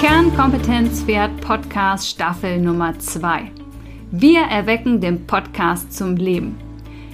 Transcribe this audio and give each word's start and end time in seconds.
Kernkompetenz 0.00 1.04
Pferd 1.04 1.40
Podcast 1.40 2.06
Staffel 2.06 2.60
Nummer 2.60 2.98
2. 2.98 3.50
Wir 4.10 4.40
erwecken 4.40 5.00
den 5.00 5.26
Podcast 5.26 5.90
zum 5.90 6.16
Leben. 6.16 6.58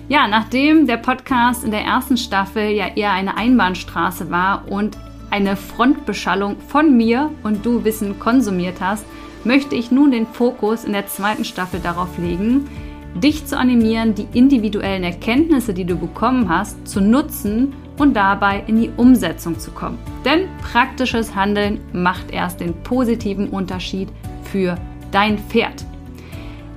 Ja, 0.08 0.26
nachdem 0.26 0.88
der 0.88 0.96
Podcast 0.96 1.62
in 1.62 1.70
der 1.70 1.82
ersten 1.82 2.16
Staffel 2.16 2.70
ja 2.70 2.88
eher 2.88 3.12
eine 3.12 3.36
Einbahnstraße 3.36 4.32
war 4.32 4.68
und 4.68 4.98
eine 5.30 5.54
Frontbeschallung 5.54 6.56
von 6.58 6.96
mir 6.96 7.30
und 7.44 7.64
du 7.64 7.84
Wissen 7.84 8.18
konsumiert 8.18 8.80
hast, 8.80 9.04
möchte 9.44 9.76
ich 9.76 9.92
nun 9.92 10.10
den 10.10 10.26
Fokus 10.26 10.82
in 10.82 10.92
der 10.92 11.06
zweiten 11.06 11.44
Staffel 11.44 11.78
darauf 11.78 12.18
legen, 12.18 12.68
dich 13.14 13.46
zu 13.46 13.56
animieren, 13.56 14.16
die 14.16 14.26
individuellen 14.32 15.04
Erkenntnisse, 15.04 15.72
die 15.72 15.84
du 15.84 15.96
bekommen 15.96 16.48
hast, 16.48 16.88
zu 16.88 17.00
nutzen 17.00 17.74
und 17.98 18.14
dabei 18.14 18.64
in 18.66 18.80
die 18.80 18.90
Umsetzung 18.96 19.58
zu 19.58 19.70
kommen. 19.70 19.98
Denn 20.24 20.48
praktisches 20.60 21.34
Handeln 21.34 21.80
macht 21.92 22.30
erst 22.30 22.60
den 22.60 22.74
positiven 22.82 23.48
Unterschied 23.48 24.08
für 24.44 24.76
dein 25.10 25.38
Pferd. 25.38 25.84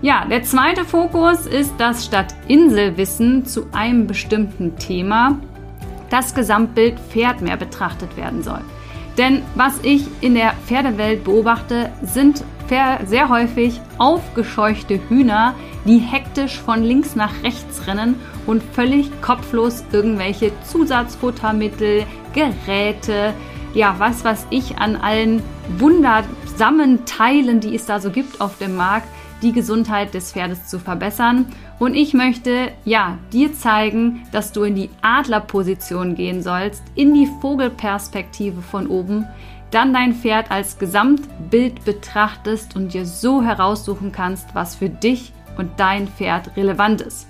Ja, 0.01 0.25
der 0.25 0.43
zweite 0.43 0.85
Fokus 0.85 1.47
ist, 1.47 1.73
dass 1.79 2.05
statt 2.05 2.35
Inselwissen 2.47 3.45
zu 3.45 3.67
einem 3.71 4.07
bestimmten 4.07 4.77
Thema 4.77 5.39
das 6.09 6.35
Gesamtbild 6.35 6.99
Pferd 6.99 7.41
mehr 7.41 7.57
betrachtet 7.57 8.15
werden 8.17 8.43
soll. 8.43 8.61
Denn 9.17 9.41
was 9.55 9.79
ich 9.81 10.05
in 10.21 10.35
der 10.35 10.53
Pferdewelt 10.65 11.23
beobachte, 11.23 11.91
sind 12.03 12.43
sehr 13.05 13.29
häufig 13.29 13.79
aufgescheuchte 13.97 14.99
Hühner, 15.07 15.53
die 15.85 15.99
hektisch 15.99 16.59
von 16.59 16.83
links 16.83 17.15
nach 17.15 17.43
rechts 17.43 17.87
rennen 17.87 18.15
und 18.47 18.63
völlig 18.63 19.09
kopflos 19.21 19.83
irgendwelche 19.91 20.51
Zusatzfuttermittel, 20.63 22.05
Geräte, 22.33 23.33
ja, 23.73 23.95
was 23.97 24.23
weiß 24.23 24.47
ich, 24.49 24.77
an 24.77 24.95
allen 24.95 25.43
wundersamen 25.77 27.05
Teilen, 27.05 27.59
die 27.59 27.75
es 27.75 27.85
da 27.85 27.99
so 27.99 28.09
gibt 28.09 28.39
auf 28.41 28.57
dem 28.57 28.75
Markt, 28.75 29.07
die 29.41 29.51
Gesundheit 29.51 30.13
des 30.13 30.31
Pferdes 30.31 30.67
zu 30.67 30.79
verbessern. 30.79 31.45
Und 31.77 31.93
ich 31.93 32.13
möchte, 32.13 32.71
ja, 32.85 33.17
dir 33.33 33.53
zeigen, 33.53 34.23
dass 34.31 34.53
du 34.53 34.63
in 34.63 34.75
die 34.75 34.89
Adlerposition 35.01 36.15
gehen 36.15 36.41
sollst, 36.41 36.83
in 36.95 37.13
die 37.13 37.29
Vogelperspektive 37.41 38.61
von 38.61 38.87
oben, 38.87 39.27
dann 39.71 39.93
dein 39.93 40.13
Pferd 40.13 40.51
als 40.51 40.79
Gesamtbild 40.79 41.83
betrachtest 41.83 42.75
und 42.75 42.93
dir 42.93 43.05
so 43.05 43.43
heraussuchen 43.43 44.13
kannst, 44.13 44.55
was 44.55 44.75
für 44.75 44.89
dich 44.89 45.33
und 45.57 45.69
dein 45.77 46.07
Pferd 46.07 46.55
relevant 46.55 47.01
ist. 47.01 47.27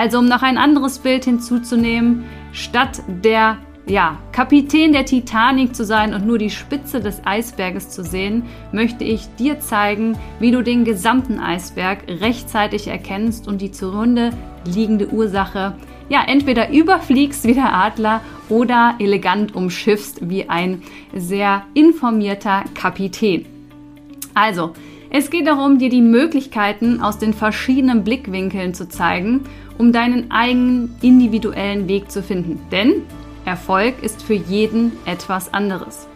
Also 0.00 0.20
um 0.20 0.24
noch 0.24 0.40
ein 0.40 0.56
anderes 0.56 1.00
Bild 1.00 1.26
hinzuzunehmen, 1.26 2.24
statt 2.52 3.02
der 3.06 3.58
ja, 3.84 4.16
Kapitän 4.32 4.94
der 4.94 5.04
Titanic 5.04 5.76
zu 5.76 5.84
sein 5.84 6.14
und 6.14 6.26
nur 6.26 6.38
die 6.38 6.48
Spitze 6.48 7.00
des 7.00 7.20
Eisberges 7.26 7.90
zu 7.90 8.02
sehen, 8.02 8.44
möchte 8.72 9.04
ich 9.04 9.26
dir 9.38 9.60
zeigen, 9.60 10.16
wie 10.38 10.52
du 10.52 10.62
den 10.62 10.86
gesamten 10.86 11.38
Eisberg 11.38 12.04
rechtzeitig 12.08 12.88
erkennst 12.88 13.46
und 13.46 13.60
die 13.60 13.72
zugrunde 13.72 14.30
liegende 14.64 15.08
Ursache 15.08 15.74
ja 16.08 16.24
entweder 16.26 16.70
überfliegst 16.70 17.44
wie 17.44 17.52
der 17.52 17.74
Adler 17.74 18.22
oder 18.48 18.94
elegant 19.00 19.54
umschiffst 19.54 20.30
wie 20.30 20.48
ein 20.48 20.80
sehr 21.14 21.64
informierter 21.74 22.64
Kapitän. 22.72 23.44
Also, 24.32 24.72
es 25.12 25.28
geht 25.28 25.48
darum, 25.48 25.78
dir 25.78 25.90
die 25.90 26.00
Möglichkeiten 26.00 27.02
aus 27.02 27.18
den 27.18 27.34
verschiedenen 27.34 28.04
Blickwinkeln 28.04 28.74
zu 28.74 28.88
zeigen, 28.88 29.42
um 29.80 29.92
deinen 29.92 30.30
eigenen 30.30 30.94
individuellen 31.00 31.88
Weg 31.88 32.10
zu 32.10 32.22
finden. 32.22 32.60
Denn 32.70 33.04
Erfolg 33.46 34.02
ist 34.02 34.22
für 34.22 34.34
jeden 34.34 34.92
etwas 35.06 35.54
anderes. 35.54 36.06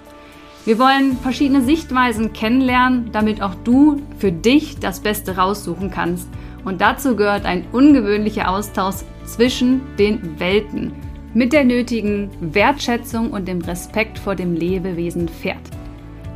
Wir 0.67 0.79
wollen 0.79 1.17
verschiedene 1.17 1.63
Sichtweisen 1.63 2.35
kennenlernen, 2.35 3.09
damit 3.13 3.41
auch 3.41 3.55
du 3.55 4.03
für 4.19 4.31
dich 4.31 4.81
das 4.81 5.01
Beste 5.01 5.39
raussuchen 5.39 5.91
kannst. 5.91 6.29
Und 6.67 6.83
dazu 6.83 7.17
gehört 7.17 7.47
ein 7.47 7.65
ungewöhnlicher 7.73 8.51
Austausch 8.51 8.97
zwischen 9.25 9.81
den 9.99 10.39
Welten 10.39 10.93
mit 11.33 11.55
der 11.55 11.65
nötigen 11.65 12.29
Wertschätzung 12.41 13.31
und 13.31 13.49
dem 13.49 13.63
Respekt 13.63 14.19
vor 14.19 14.35
dem 14.35 14.53
Lebewesen 14.53 15.27
Pferd. 15.27 15.57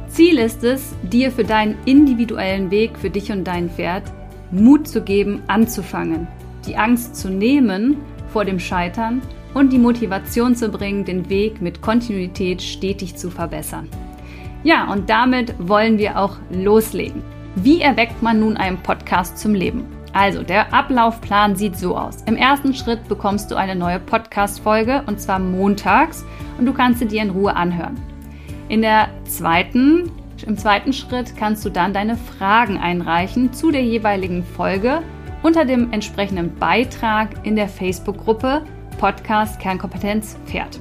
Ziel 0.09 0.39
ist 0.39 0.65
es, 0.65 0.95
dir 1.03 1.31
für 1.31 1.45
deinen 1.45 1.77
individuellen 1.85 2.71
Weg 2.71 2.99
für 2.99 3.11
dich 3.11 3.31
und 3.31 3.45
dein 3.45 3.69
Pferd 3.69 4.05
Mut 4.51 4.89
zu 4.89 5.03
geben, 5.03 5.43
anzufangen, 5.47 6.27
die 6.69 6.77
Angst 6.77 7.17
zu 7.17 7.31
nehmen 7.31 7.97
vor 8.29 8.45
dem 8.45 8.61
Scheitern 8.61 9.23
und 9.55 9.73
die 9.73 9.79
Motivation 9.79 10.55
zu 10.55 10.69
bringen, 10.69 11.05
den 11.05 11.29
Weg 11.31 11.63
mit 11.63 11.81
Kontinuität 11.81 12.63
stetig 12.63 13.17
zu 13.17 13.31
verbessern. 13.31 13.89
Ja, 14.63 14.93
und 14.93 15.09
damit 15.09 15.55
wollen 15.59 15.99
wir 15.99 16.19
auch 16.19 16.37
loslegen. 16.51 17.23
Wie 17.55 17.81
erweckt 17.81 18.23
man 18.23 18.41
nun 18.41 18.57
einen 18.57 18.79
Podcast 18.79 19.39
zum 19.39 19.55
Leben? 19.55 19.85
Also, 20.13 20.43
der 20.43 20.73
Ablaufplan 20.73 21.57
sieht 21.57 21.77
so 21.77 21.97
aus. 21.97 22.23
Im 22.27 22.37
ersten 22.37 22.75
Schritt 22.75 23.09
bekommst 23.09 23.51
du 23.51 23.57
eine 23.57 23.77
neue 23.77 24.01
Podcast-Folge 24.01 25.03
und 25.07 25.21
zwar 25.21 25.39
montags 25.39 26.25
und 26.59 26.67
du 26.67 26.73
kannst 26.73 27.01
sie 27.01 27.07
dir 27.07 27.23
in 27.23 27.31
Ruhe 27.31 27.55
anhören. 27.55 27.97
In 28.69 28.83
der 28.83 29.09
zweiten, 29.25 30.11
Im 30.47 30.57
zweiten 30.57 30.93
Schritt 30.93 31.37
kannst 31.37 31.65
du 31.65 31.71
dann 31.71 31.93
deine 31.93 32.17
Fragen 32.17 32.79
einreichen 32.79 33.53
zu 33.53 33.71
der 33.71 33.83
jeweiligen 33.83 34.45
Folge 34.45 35.03
unter 35.43 35.65
dem 35.65 35.93
entsprechenden 35.93 36.55
Beitrag 36.57 37.31
in 37.45 37.57
der 37.57 37.69
Facebook-Gruppe 37.69 38.63
Podcast 38.99 39.61
Kernkompetenz 39.61 40.37
Pferd. 40.47 40.81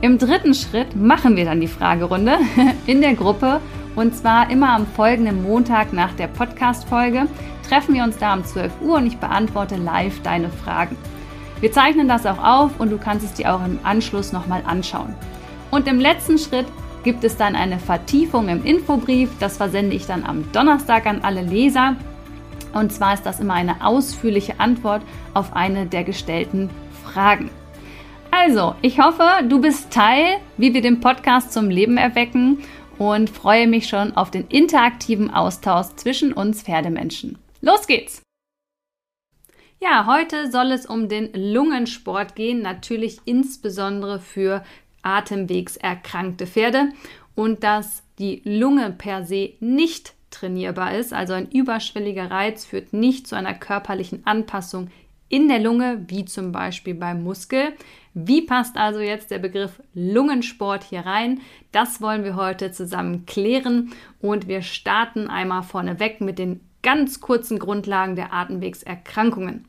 Im 0.00 0.18
dritten 0.18 0.54
Schritt 0.54 0.96
machen 0.96 1.36
wir 1.36 1.44
dann 1.44 1.60
die 1.60 1.66
Fragerunde 1.66 2.38
in 2.86 3.00
der 3.00 3.14
Gruppe 3.14 3.60
und 3.96 4.14
zwar 4.14 4.50
immer 4.50 4.70
am 4.74 4.86
folgenden 4.86 5.42
Montag 5.42 5.92
nach 5.92 6.12
der 6.14 6.28
Podcast-Folge 6.28 7.26
treffen 7.68 7.94
wir 7.94 8.04
uns 8.04 8.16
da 8.16 8.34
um 8.34 8.44
12 8.44 8.80
Uhr 8.80 8.96
und 8.96 9.06
ich 9.06 9.18
beantworte 9.18 9.76
live 9.76 10.22
deine 10.22 10.50
Fragen. 10.50 10.96
Wir 11.60 11.72
zeichnen 11.72 12.08
das 12.08 12.24
auch 12.24 12.42
auf 12.42 12.78
und 12.78 12.90
du 12.90 12.98
kannst 12.98 13.26
es 13.26 13.34
dir 13.34 13.52
auch 13.52 13.64
im 13.64 13.80
Anschluss 13.82 14.32
nochmal 14.32 14.62
anschauen. 14.64 15.14
Und 15.70 15.86
im 15.88 16.00
letzten 16.00 16.38
Schritt 16.38 16.66
gibt 17.02 17.24
es 17.24 17.36
dann 17.36 17.56
eine 17.56 17.78
Vertiefung 17.78 18.48
im 18.48 18.64
Infobrief. 18.64 19.30
Das 19.40 19.56
versende 19.56 19.96
ich 19.96 20.06
dann 20.06 20.24
am 20.24 20.50
Donnerstag 20.52 21.06
an 21.06 21.20
alle 21.22 21.42
Leser. 21.42 21.96
Und 22.72 22.92
zwar 22.92 23.14
ist 23.14 23.24
das 23.24 23.40
immer 23.40 23.54
eine 23.54 23.84
ausführliche 23.84 24.60
Antwort 24.60 25.02
auf 25.34 25.54
eine 25.54 25.86
der 25.86 26.04
gestellten 26.04 26.70
Fragen. 27.04 27.50
Also, 28.30 28.74
ich 28.82 29.00
hoffe, 29.00 29.26
du 29.48 29.60
bist 29.60 29.90
Teil, 29.90 30.38
wie 30.58 30.74
wir 30.74 30.82
den 30.82 31.00
Podcast 31.00 31.52
zum 31.52 31.70
Leben 31.70 31.96
erwecken 31.96 32.58
und 32.98 33.30
freue 33.30 33.66
mich 33.66 33.88
schon 33.88 34.16
auf 34.16 34.30
den 34.30 34.46
interaktiven 34.48 35.30
Austausch 35.32 35.88
zwischen 35.96 36.32
uns 36.32 36.62
Pferdemenschen. 36.62 37.38
Los 37.60 37.86
geht's! 37.86 38.22
Ja, 39.80 40.06
heute 40.06 40.50
soll 40.50 40.72
es 40.72 40.86
um 40.86 41.08
den 41.08 41.30
Lungensport 41.32 42.34
gehen, 42.34 42.62
natürlich 42.62 43.18
insbesondere 43.24 44.18
für 44.18 44.64
atemwegserkrankte 45.02 46.46
Pferde 46.46 46.88
und 47.36 47.62
dass 47.62 48.02
die 48.18 48.42
Lunge 48.44 48.90
per 48.90 49.24
se 49.24 49.52
nicht 49.60 50.14
trainierbar 50.38 50.96
ist, 50.96 51.12
also 51.12 51.32
ein 51.34 51.50
überschwelliger 51.50 52.30
Reiz 52.30 52.64
führt 52.64 52.92
nicht 52.92 53.26
zu 53.26 53.36
einer 53.36 53.54
körperlichen 53.54 54.26
Anpassung 54.26 54.88
in 55.28 55.48
der 55.48 55.58
Lunge, 55.58 56.04
wie 56.08 56.24
zum 56.24 56.52
Beispiel 56.52 56.94
beim 56.94 57.22
Muskel. 57.22 57.72
Wie 58.14 58.42
passt 58.42 58.76
also 58.76 59.00
jetzt 59.00 59.30
der 59.30 59.38
Begriff 59.38 59.82
Lungensport 59.94 60.84
hier 60.84 61.00
rein? 61.00 61.40
Das 61.70 62.00
wollen 62.00 62.24
wir 62.24 62.36
heute 62.36 62.72
zusammen 62.72 63.26
klären 63.26 63.92
und 64.20 64.48
wir 64.48 64.62
starten 64.62 65.28
einmal 65.28 65.62
vorneweg 65.62 66.20
mit 66.20 66.38
den 66.38 66.60
ganz 66.82 67.20
kurzen 67.20 67.58
Grundlagen 67.58 68.16
der 68.16 68.32
Atemwegserkrankungen. 68.32 69.66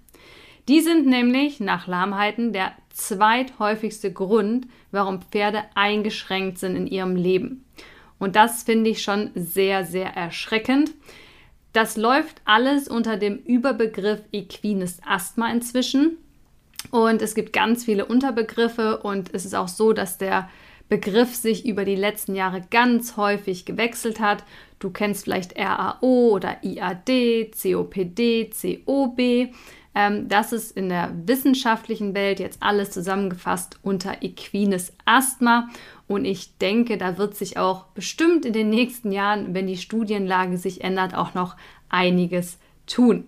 Die 0.68 0.81
sind 0.81 1.07
nämlich 1.07 1.59
nach 1.59 1.88
Lahmheiten 1.88 2.53
der 2.53 2.72
zweithäufigste 2.91 4.13
Grund, 4.13 4.68
warum 4.91 5.22
Pferde 5.22 5.63
eingeschränkt 5.74 6.60
sind 6.60 6.75
in 6.75 6.88
ihrem 6.88 7.16
Leben. 7.16 7.66
Und 8.19 8.36
das 8.36 8.63
finde 8.63 8.89
ich 8.89 9.01
schon 9.01 9.31
sehr, 9.33 9.86
sehr 9.86 10.16
erschreckend. 10.16 10.92
Das 11.74 11.98
läuft 11.98 12.42
alles 12.45 12.88
unter 12.88 13.18
dem 13.18 13.38
Überbegriff 13.38 14.21
equines 14.31 15.00
Asthma 15.06 15.51
inzwischen. 15.51 16.18
Und 16.92 17.21
es 17.21 17.36
gibt 17.36 17.54
ganz 17.54 17.86
viele 17.86 18.06
Unterbegriffe 18.06 19.00
und 19.00 19.33
es 19.33 19.45
ist 19.45 19.56
auch 19.56 19.68
so, 19.68 19.94
dass 19.94 20.18
der 20.18 20.50
Begriff 20.88 21.36
sich 21.36 21.68
über 21.68 21.86
die 21.86 21.95
letzten 21.95 22.36
Jahre 22.36 22.63
ganz 22.71 23.16
häufig 23.16 23.66
gewechselt 23.66 24.19
hat. 24.19 24.44
Du 24.80 24.89
kennst 24.89 25.25
vielleicht 25.25 25.57
RAO 25.57 26.30
oder 26.31 26.63
IAD, 26.63 27.51
COPD, 27.51 28.50
COB. 28.50 29.54
Ähm, 29.94 30.27
das 30.27 30.51
ist 30.51 30.75
in 30.75 30.89
der 30.89 31.12
wissenschaftlichen 31.25 32.16
Welt 32.16 32.39
jetzt 32.39 32.63
alles 32.63 32.89
zusammengefasst 32.92 33.77
unter 33.83 34.24
equines 34.24 34.94
Asthma. 35.06 35.69
Und 36.09 36.25
ich 36.25 36.57
denke, 36.57 36.97
da 36.97 37.17
wird 37.17 37.35
sich 37.35 37.57
auch 37.57 37.85
bestimmt 37.85 38.45
in 38.45 38.51
den 38.51 38.69
nächsten 38.69 39.13
Jahren, 39.13 39.53
wenn 39.53 39.67
die 39.67 39.77
Studienlage 39.77 40.57
sich 40.57 40.83
ändert, 40.83 41.15
auch 41.15 41.33
noch 41.33 41.56
einiges 41.88 42.59
tun. 42.85 43.23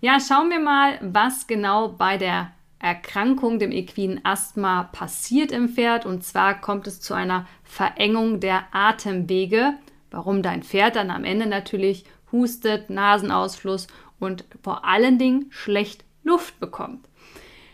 Ja, 0.00 0.18
schauen 0.18 0.50
wir 0.50 0.58
mal, 0.58 0.98
was 1.00 1.46
genau 1.46 1.90
bei 1.90 2.18
der 2.18 2.50
Erkrankung, 2.80 3.60
dem 3.60 3.70
equinen 3.70 4.24
Asthma, 4.24 4.82
passiert 4.90 5.52
im 5.52 5.68
Pferd. 5.68 6.06
Und 6.06 6.24
zwar 6.24 6.60
kommt 6.60 6.88
es 6.88 7.00
zu 7.00 7.14
einer 7.14 7.46
Verengung 7.62 8.40
der 8.40 8.64
Atemwege 8.72 9.74
warum 10.12 10.42
dein 10.42 10.62
Pferd 10.62 10.96
dann 10.96 11.10
am 11.10 11.24
Ende 11.24 11.46
natürlich 11.46 12.04
hustet, 12.30 12.90
Nasenausfluss 12.90 13.88
und 14.20 14.44
vor 14.62 14.84
allen 14.84 15.18
Dingen 15.18 15.46
schlecht 15.50 16.04
Luft 16.22 16.60
bekommt. 16.60 17.08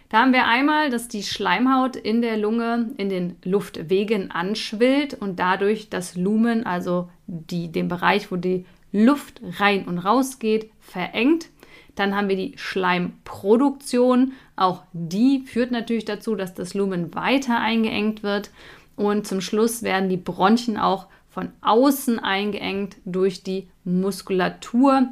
Da 0.09 0.21
haben 0.21 0.33
wir 0.33 0.47
einmal, 0.47 0.89
dass 0.89 1.09
die 1.09 1.23
Schleimhaut 1.23 1.95
in 1.95 2.23
der 2.23 2.39
Lunge 2.39 2.91
in 2.97 3.11
den 3.11 3.37
Luftwegen 3.45 4.31
anschwillt 4.31 5.15
und 5.15 5.39
dadurch 5.39 5.91
das 5.91 6.17
Lumen, 6.17 6.65
also 6.65 7.11
die, 7.27 7.71
den 7.71 7.89
Bereich, 7.89 8.33
wo 8.33 8.37
die 8.37 8.65
Luft 8.91 9.43
rein 9.59 9.87
und 9.87 9.99
raus 9.99 10.39
geht, 10.39 10.71
verengt. 10.81 11.51
Dann 11.95 12.17
haben 12.17 12.29
wir 12.29 12.37
die 12.37 12.55
Schleimproduktion. 12.57 14.33
Auch 14.57 14.83
die 14.93 15.41
führt 15.41 15.73
natürlich 15.73 16.07
dazu, 16.07 16.37
dass 16.37 16.55
das 16.55 16.73
Lumen 16.73 17.15
weiter 17.15 17.59
eingeengt 17.59 18.23
wird. 18.23 18.51
Und 18.97 19.27
zum 19.27 19.43
Schluss 19.43 19.83
werden 19.83 20.09
die 20.09 20.17
Bronchien 20.17 20.79
auch 20.79 21.07
von 21.29 21.51
außen 21.61 22.19
eingeengt 22.19 22.97
durch 23.05 23.43
die 23.43 23.69
Muskulatur, 23.85 25.09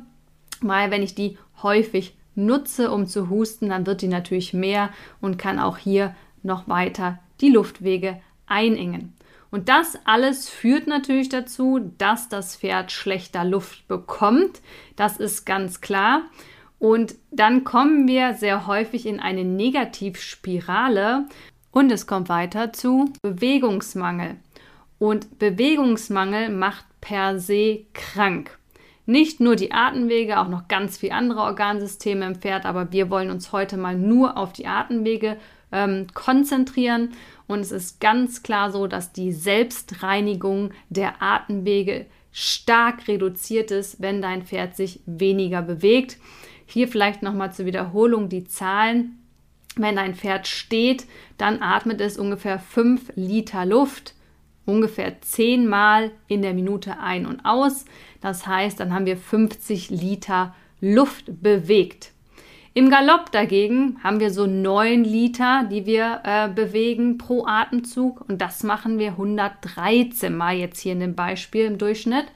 weil 0.63 0.91
wenn 0.91 1.03
ich 1.03 1.15
die 1.15 1.37
häufig 1.63 2.17
nutze, 2.37 2.91
um 2.91 3.07
zu 3.07 3.29
husten, 3.29 3.71
dann 3.71 3.87
wird 3.87 4.03
die 4.03 4.09
natürlich 4.09 4.53
mehr 4.53 4.91
und 5.21 5.39
kann 5.39 5.59
auch 5.59 5.79
hier 5.79 6.15
noch 6.43 6.69
weiter 6.69 7.19
die 7.41 7.51
Luftwege 7.51 8.21
einengen. 8.47 9.15
Und 9.51 9.69
das 9.69 9.99
alles 10.05 10.49
führt 10.49 10.87
natürlich 10.87 11.29
dazu, 11.29 11.93
dass 11.99 12.29
das 12.29 12.57
Pferd 12.57 12.93
schlechter 12.93 13.45
Luft 13.45 13.89
bekommt. 13.89 14.61
Das 14.97 15.17
ist 15.19 15.47
ganz 15.47 15.81
klar. 15.81 16.23
Und 16.79 17.15
dann 17.31 17.65
kommen 17.65 18.07
wir 18.07 18.35
sehr 18.35 18.67
häufig 18.67 19.07
in 19.07 19.19
eine 19.19 19.45
Negativspirale 19.45 21.25
und 21.71 21.91
es 21.91 22.07
kommt 22.07 22.29
weiter 22.29 22.73
zu 22.73 23.13
Bewegungsmangel. 23.23 24.37
Und 24.99 25.39
Bewegungsmangel 25.39 26.51
macht 26.51 26.85
per 27.01 27.39
se 27.39 27.85
krank. 27.95 28.59
Nicht 29.07 29.39
nur 29.39 29.55
die 29.55 29.73
Atemwege, 29.73 30.41
auch 30.41 30.49
noch 30.49 30.67
ganz 30.67 30.99
viele 30.99 31.15
andere 31.15 31.41
Organsysteme 31.41 32.27
im 32.27 32.35
Pferd, 32.35 32.67
aber 32.67 32.91
wir 32.93 33.09
wollen 33.09 33.31
uns 33.31 33.53
heute 33.53 33.77
mal 33.77 33.97
nur 33.97 34.37
auf 34.37 34.53
die 34.53 34.67
Atemwege 34.67 35.37
ähm, 35.71 36.09
konzentrieren. 36.13 37.11
Und 37.47 37.61
es 37.61 37.71
ist 37.71 38.01
ganz 38.01 38.43
klar 38.43 38.73
so, 38.73 38.89
dass 38.89 39.13
die 39.13 39.31
Selbstreinigung 39.33 40.73
der 40.89 41.23
Atemwege 41.23 42.07
stark 42.33 43.07
reduziert 43.07 43.71
ist, 43.71 44.03
wenn 44.03 44.21
dein 44.21 44.43
Pferd 44.43 44.75
sich 44.75 45.01
weniger 45.07 45.63
bewegt. 45.63 46.19
Hier 46.67 46.89
vielleicht 46.89 47.23
nochmal 47.23 47.53
zur 47.53 47.67
Wiederholung 47.67 48.29
die 48.29 48.45
Zahlen. 48.45 49.21
Wenn 49.77 49.99
ein 49.99 50.17
Pferd 50.17 50.49
steht, 50.49 51.07
dann 51.39 51.63
atmet 51.63 52.01
es 52.01 52.19
ungefähr 52.19 52.59
5 52.59 53.13
Liter 53.15 53.65
Luft 53.65 54.17
ungefähr 54.67 55.23
zehnmal 55.23 56.11
in 56.27 56.43
der 56.43 56.53
Minute 56.53 56.99
ein 56.99 57.25
und 57.25 57.45
aus. 57.45 57.87
Das 58.27 58.45
heißt, 58.45 58.81
dann 58.81 58.93
haben 58.93 59.07
wir 59.07 59.17
50 59.17 59.91
Liter 59.91 60.53
Luft 60.81 61.27
bewegt. 61.43 62.11
Im 62.75 62.91
Galopp 62.91 63.31
dagegen 63.31 63.99
haben 64.03 64.19
wir 64.19 64.33
so 64.33 64.47
9 64.47 65.05
Liter, 65.05 65.63
die 65.71 65.87
wir 65.87 66.23
äh, 66.25 66.49
bewegen 66.49 67.19
pro 67.19 67.47
Atemzug 67.47 68.29
und 68.29 68.43
das 68.43 68.65
machen 68.65 68.99
wir 68.99 69.11
113 69.11 70.37
Mal 70.37 70.57
jetzt 70.57 70.81
hier 70.81 70.95
in 70.95 70.99
dem 70.99 71.15
Beispiel 71.15 71.67
im 71.67 71.79
Durchschnitt 71.79 72.27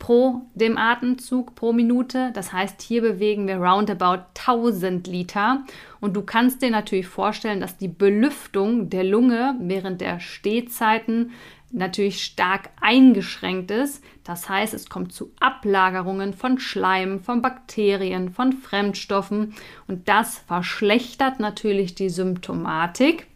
pro 0.00 0.42
dem 0.54 0.76
Atemzug 0.76 1.54
pro 1.54 1.72
Minute. 1.72 2.32
Das 2.34 2.52
heißt, 2.52 2.82
hier 2.82 3.02
bewegen 3.02 3.46
wir 3.46 3.58
roundabout 3.58 4.24
1000 4.36 5.06
Liter. 5.06 5.62
Und 6.00 6.16
du 6.16 6.22
kannst 6.22 6.62
dir 6.62 6.70
natürlich 6.70 7.06
vorstellen, 7.06 7.60
dass 7.60 7.76
die 7.76 7.86
Belüftung 7.86 8.90
der 8.90 9.04
Lunge 9.04 9.54
während 9.60 10.00
der 10.00 10.18
Stehzeiten 10.18 11.30
natürlich 11.70 12.24
stark 12.24 12.70
eingeschränkt 12.80 13.70
ist. 13.70 14.02
Das 14.24 14.48
heißt, 14.48 14.74
es 14.74 14.88
kommt 14.88 15.12
zu 15.12 15.30
Ablagerungen 15.38 16.34
von 16.34 16.58
Schleim, 16.58 17.20
von 17.20 17.42
Bakterien, 17.42 18.30
von 18.30 18.52
Fremdstoffen 18.52 19.54
und 19.86 20.08
das 20.08 20.38
verschlechtert 20.38 21.38
natürlich 21.38 21.94
die 21.94 22.08
Symptomatik. 22.08 23.29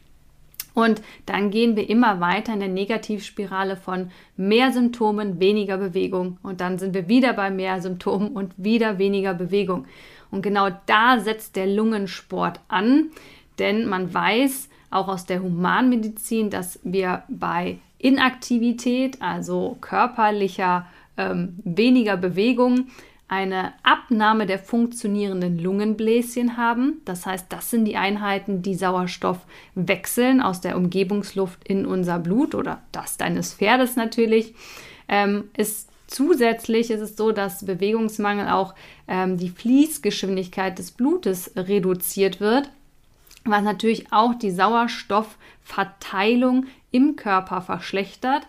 Und 0.74 1.00
dann 1.26 1.50
gehen 1.50 1.76
wir 1.76 1.88
immer 1.88 2.20
weiter 2.20 2.52
in 2.52 2.60
der 2.60 2.68
Negativspirale 2.68 3.76
von 3.76 4.10
mehr 4.36 4.72
Symptomen, 4.72 5.38
weniger 5.38 5.78
Bewegung. 5.78 6.38
Und 6.42 6.60
dann 6.60 6.78
sind 6.78 6.94
wir 6.94 7.08
wieder 7.08 7.32
bei 7.32 7.50
mehr 7.50 7.80
Symptomen 7.80 8.28
und 8.28 8.52
wieder 8.56 8.98
weniger 8.98 9.34
Bewegung. 9.34 9.86
Und 10.30 10.42
genau 10.42 10.68
da 10.86 11.20
setzt 11.20 11.54
der 11.54 11.68
Lungensport 11.68 12.58
an, 12.66 13.10
denn 13.60 13.86
man 13.86 14.12
weiß 14.12 14.68
auch 14.90 15.06
aus 15.06 15.26
der 15.26 15.42
Humanmedizin, 15.42 16.50
dass 16.50 16.80
wir 16.82 17.22
bei 17.28 17.78
Inaktivität, 17.98 19.22
also 19.22 19.76
körperlicher 19.80 20.86
ähm, 21.16 21.56
weniger 21.64 22.16
Bewegung, 22.16 22.88
eine 23.28 23.72
Abnahme 23.82 24.46
der 24.46 24.58
funktionierenden 24.58 25.58
Lungenbläschen 25.58 26.56
haben. 26.56 27.00
Das 27.04 27.26
heißt, 27.26 27.46
das 27.48 27.70
sind 27.70 27.86
die 27.86 27.96
Einheiten, 27.96 28.62
die 28.62 28.74
Sauerstoff 28.74 29.38
wechseln 29.74 30.40
aus 30.40 30.60
der 30.60 30.76
Umgebungsluft 30.76 31.66
in 31.66 31.86
unser 31.86 32.18
Blut 32.18 32.54
oder 32.54 32.82
das 32.92 33.16
deines 33.16 33.54
Pferdes 33.54 33.96
natürlich. 33.96 34.54
Ähm, 35.08 35.44
ist 35.56 35.88
Zusätzlich 36.06 36.90
ist 36.90 37.00
es 37.00 37.16
so, 37.16 37.32
dass 37.32 37.64
Bewegungsmangel 37.66 38.48
auch 38.48 38.74
ähm, 39.08 39.38
die 39.38 39.48
Fließgeschwindigkeit 39.48 40.78
des 40.78 40.90
Blutes 40.92 41.52
reduziert 41.56 42.40
wird, 42.40 42.68
was 43.44 43.62
natürlich 43.62 44.12
auch 44.12 44.34
die 44.34 44.50
Sauerstoffverteilung 44.50 46.66
im 46.92 47.16
Körper 47.16 47.62
verschlechtert. 47.62 48.46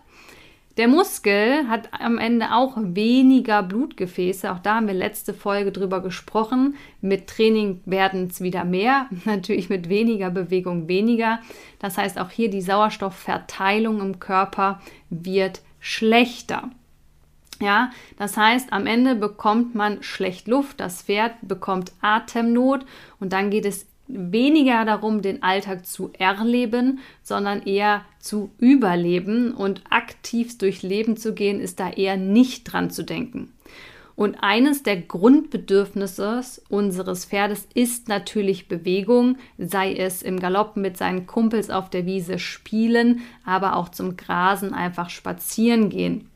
Der 0.77 0.89
Muskel 0.89 1.69
hat 1.69 1.89
am 1.93 2.17
Ende 2.17 2.51
auch 2.51 2.75
weniger 2.77 3.63
Blutgefäße. 3.63 4.51
Auch 4.51 4.59
da 4.59 4.75
haben 4.75 4.87
wir 4.87 4.93
letzte 4.93 5.33
Folge 5.33 5.71
drüber 5.71 6.01
gesprochen. 6.01 6.75
Mit 6.99 7.27
Training 7.27 7.81
werden 7.85 8.27
es 8.29 8.41
wieder 8.41 8.65
mehr, 8.65 9.07
natürlich 9.25 9.69
mit 9.69 9.87
weniger 9.87 10.29
Bewegung 10.29 10.89
weniger. 10.89 11.39
Das 11.79 11.97
heißt, 11.97 12.19
auch 12.19 12.29
hier 12.29 12.49
die 12.49 12.61
Sauerstoffverteilung 12.61 14.01
im 14.01 14.19
Körper 14.19 14.81
wird 15.09 15.61
schlechter. 15.79 16.69
Ja, 17.61 17.91
das 18.17 18.35
heißt, 18.35 18.73
am 18.73 18.85
Ende 18.85 19.15
bekommt 19.15 19.75
man 19.75 20.03
schlecht 20.03 20.49
Luft, 20.49 20.81
das 20.81 21.03
Pferd 21.03 21.35
bekommt 21.41 21.93
Atemnot 22.01 22.85
und 23.21 23.31
dann 23.31 23.49
geht 23.49 23.63
es 23.63 23.87
weniger 24.07 24.85
darum, 24.85 25.21
den 25.21 25.43
Alltag 25.43 25.85
zu 25.85 26.11
erleben, 26.17 26.99
sondern 27.23 27.63
eher 27.63 28.05
zu 28.19 28.51
überleben 28.59 29.53
und 29.53 29.83
aktiv 29.89 30.57
durch 30.57 30.83
Leben 30.83 31.17
zu 31.17 31.33
gehen, 31.33 31.59
ist 31.59 31.79
da 31.79 31.89
eher 31.89 32.17
nicht 32.17 32.65
dran 32.65 32.89
zu 32.89 33.03
denken. 33.03 33.51
Und 34.15 34.37
eines 34.41 34.81
der 34.81 34.97
Grundbedürfnisse 34.97 36.41
unseres 36.69 37.25
Pferdes 37.25 37.67
ist 37.73 38.07
natürlich 38.07 38.69
Bewegung, 38.69 39.37
sei 39.57 39.93
es 39.93 40.21
im 40.21 40.39
Galopp 40.39 40.77
mit 40.77 40.95
seinen 40.95 41.27
Kumpels 41.27 41.69
auf 41.69 41.89
der 41.89 42.05
Wiese 42.05 42.39
spielen, 42.39 43.21
aber 43.43 43.75
auch 43.75 43.89
zum 43.89 44.15
Grasen 44.15 44.73
einfach 44.73 45.09
spazieren 45.09 45.89
gehen. 45.89 46.29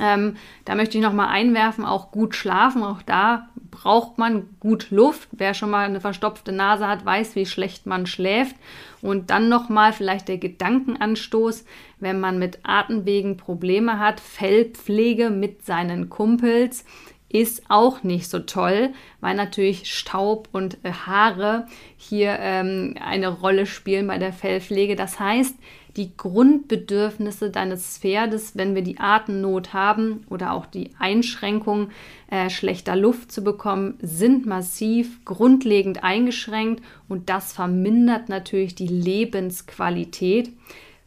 Ähm, 0.00 0.36
da 0.64 0.74
möchte 0.74 0.98
ich 0.98 1.04
noch 1.04 1.12
mal 1.12 1.28
einwerfen, 1.28 1.84
auch 1.84 2.10
gut 2.10 2.34
schlafen. 2.34 2.82
Auch 2.82 3.02
da 3.02 3.48
braucht 3.76 4.16
man 4.16 4.48
gut 4.58 4.90
Luft. 4.90 5.28
Wer 5.32 5.52
schon 5.52 5.68
mal 5.68 5.84
eine 5.84 6.00
verstopfte 6.00 6.50
Nase 6.50 6.88
hat, 6.88 7.04
weiß, 7.04 7.36
wie 7.36 7.44
schlecht 7.44 7.84
man 7.84 8.06
schläft. 8.06 8.56
Und 9.02 9.28
dann 9.28 9.50
noch 9.50 9.68
mal 9.68 9.92
vielleicht 9.92 10.28
der 10.28 10.38
Gedankenanstoß, 10.38 11.66
wenn 12.00 12.18
man 12.18 12.38
mit 12.38 12.60
Atemwegen 12.62 13.36
Probleme 13.36 13.98
hat, 13.98 14.20
Fellpflege 14.20 15.28
mit 15.28 15.66
seinen 15.66 16.08
Kumpels 16.08 16.86
ist 17.28 17.64
auch 17.68 18.02
nicht 18.02 18.30
so 18.30 18.38
toll, 18.40 18.90
weil 19.20 19.34
natürlich 19.34 19.92
Staub 19.92 20.48
und 20.52 20.78
äh, 20.84 20.92
Haare 20.92 21.66
hier 21.96 22.36
ähm, 22.38 22.94
eine 23.00 23.28
Rolle 23.28 23.66
spielen 23.66 24.06
bei 24.06 24.18
der 24.18 24.32
Fellpflege. 24.32 24.96
Das 24.96 25.18
heißt, 25.18 25.56
die 25.96 26.14
Grundbedürfnisse 26.16 27.50
deines 27.50 27.98
Pferdes, 27.98 28.52
wenn 28.54 28.74
wir 28.74 28.82
die 28.82 28.98
Atemnot 28.98 29.72
haben 29.72 30.24
oder 30.28 30.52
auch 30.52 30.66
die 30.66 30.90
Einschränkung 30.98 31.88
äh, 32.30 32.50
schlechter 32.50 32.96
Luft 32.96 33.32
zu 33.32 33.42
bekommen, 33.42 33.94
sind 34.00 34.46
massiv 34.46 35.24
grundlegend 35.24 36.04
eingeschränkt 36.04 36.82
und 37.08 37.30
das 37.30 37.52
vermindert 37.52 38.28
natürlich 38.28 38.74
die 38.74 38.88
Lebensqualität. 38.88 40.50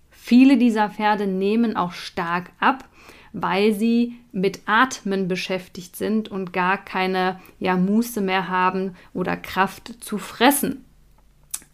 Viele 0.09 0.57
dieser 0.57 0.89
Pferde 0.89 1.27
nehmen 1.27 1.75
auch 1.75 1.91
stark 1.91 2.51
ab, 2.59 2.88
weil 3.33 3.73
sie 3.73 4.15
mit 4.31 4.61
Atmen 4.65 5.27
beschäftigt 5.27 5.95
sind 5.95 6.29
und 6.29 6.53
gar 6.53 6.77
keine 6.77 7.39
ja, 7.59 7.75
Muße 7.75 8.21
mehr 8.21 8.49
haben 8.49 8.95
oder 9.13 9.37
Kraft 9.37 10.03
zu 10.03 10.17
fressen. 10.17 10.85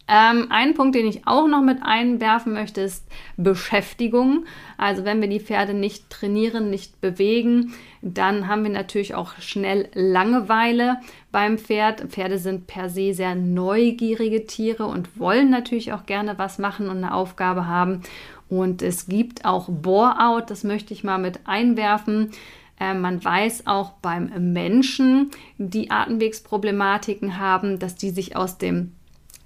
Ähm, 0.08 0.48
ein 0.50 0.76
Punkt, 0.76 0.94
den 0.94 1.08
ich 1.08 1.26
auch 1.26 1.48
noch 1.48 1.64
mit 1.64 1.80
einwerfen 1.82 2.54
möchte, 2.54 2.82
ist 2.82 3.08
Beschäftigung. 3.38 4.46
Also 4.78 5.04
wenn 5.04 5.20
wir 5.20 5.28
die 5.28 5.40
Pferde 5.40 5.74
nicht 5.74 6.12
trainieren, 6.12 6.70
nicht 6.70 7.02
bewegen, 7.02 7.74
dann 8.04 8.48
haben 8.48 8.64
wir 8.64 8.70
natürlich 8.70 9.16
auch 9.16 9.34
schnell 9.40 9.90
Langeweile 9.96 10.98
beim 11.32 11.58
Pferd. 11.58 12.02
Pferde 12.02 12.38
sind 12.38 12.68
per 12.68 12.90
se 12.90 13.16
sehr 13.16 13.34
neugierige 13.34 14.46
Tiere 14.46 14.86
und 14.86 15.20
wollen 15.20 15.50
natürlich 15.50 15.92
auch 15.92 16.06
gerne 16.06 16.38
was 16.38 16.60
machen 16.60 16.88
und 16.88 16.98
eine 16.98 17.16
Aufgabe 17.16 17.66
haben. 17.66 18.02
Und 18.50 18.82
es 18.82 19.08
gibt 19.08 19.46
auch 19.46 19.68
Bore-out, 19.70 20.50
das 20.50 20.64
möchte 20.64 20.94
ich 20.94 21.04
mal 21.04 21.18
mit 21.18 21.40
einwerfen. 21.46 22.32
Äh, 22.80 22.94
man 22.94 23.24
weiß 23.24 23.68
auch 23.68 23.92
beim 24.02 24.54
Menschen, 24.54 25.32
die 25.58 25.92
Atemwegsproblematiken 25.92 27.40
haben, 27.40 27.80
dass 27.80 27.96
die 27.96 28.10
sich 28.10 28.36
aus 28.36 28.58
dem 28.58 28.92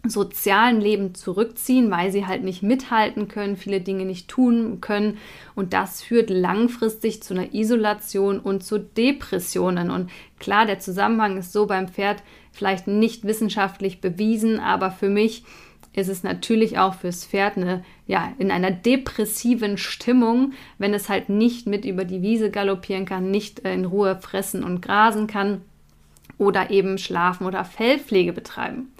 sozialen 0.07 0.79
Leben 0.79 1.13
zurückziehen, 1.13 1.91
weil 1.91 2.11
sie 2.11 2.25
halt 2.25 2.43
nicht 2.43 2.63
mithalten 2.63 3.27
können, 3.27 3.57
viele 3.57 3.81
Dinge 3.81 4.05
nicht 4.05 4.29
tun 4.29 4.79
können. 4.79 5.17
Und 5.55 5.73
das 5.73 6.01
führt 6.01 6.29
langfristig 6.29 7.21
zu 7.21 7.33
einer 7.33 7.53
Isolation 7.53 8.39
und 8.39 8.63
zu 8.63 8.79
Depressionen. 8.79 9.91
Und 9.91 10.09
klar, 10.39 10.65
der 10.65 10.79
Zusammenhang 10.79 11.37
ist 11.37 11.51
so 11.51 11.65
beim 11.65 11.89
Pferd 11.89 12.23
vielleicht 12.51 12.87
nicht 12.87 13.25
wissenschaftlich 13.25 13.99
bewiesen, 13.99 14.59
aber 14.59 14.89
für 14.91 15.09
mich 15.09 15.43
ist 15.99 16.07
es 16.07 16.23
natürlich 16.23 16.79
auch 16.79 16.95
fürs 16.95 17.25
Pferd 17.25 17.57
eine, 17.57 17.83
ja, 18.07 18.33
in 18.37 18.51
einer 18.51 18.71
depressiven 18.71 19.77
Stimmung, 19.77 20.53
wenn 20.77 20.93
es 20.93 21.09
halt 21.09 21.29
nicht 21.29 21.67
mit 21.67 21.85
über 21.85 22.05
die 22.05 22.21
Wiese 22.21 22.49
galoppieren 22.49 23.05
kann, 23.05 23.31
nicht 23.31 23.59
in 23.59 23.85
Ruhe 23.85 24.17
fressen 24.19 24.63
und 24.63 24.81
grasen 24.81 25.27
kann 25.27 25.61
oder 26.37 26.71
eben 26.71 26.97
schlafen 26.97 27.45
oder 27.45 27.65
Fellpflege 27.65 28.33
betreiben. 28.33 28.91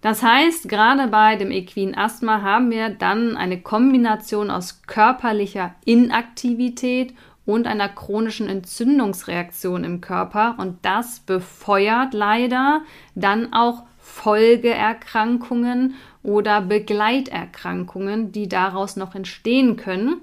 Das 0.00 0.22
heißt, 0.22 0.68
gerade 0.68 1.08
bei 1.08 1.36
dem 1.36 1.50
Equin 1.50 1.96
Asthma 1.96 2.42
haben 2.42 2.70
wir 2.70 2.90
dann 2.90 3.36
eine 3.36 3.60
Kombination 3.60 4.50
aus 4.50 4.82
körperlicher 4.86 5.74
Inaktivität 5.84 7.14
und 7.44 7.66
einer 7.66 7.88
chronischen 7.88 8.48
Entzündungsreaktion 8.48 9.84
im 9.84 10.00
Körper 10.00 10.56
und 10.58 10.78
das 10.82 11.20
befeuert 11.20 12.12
leider 12.12 12.82
dann 13.14 13.52
auch 13.52 13.84
Folgeerkrankungen 14.06 15.94
oder 16.22 16.60
Begleiterkrankungen, 16.60 18.30
die 18.30 18.48
daraus 18.48 18.94
noch 18.94 19.16
entstehen 19.16 19.76
können. 19.76 20.20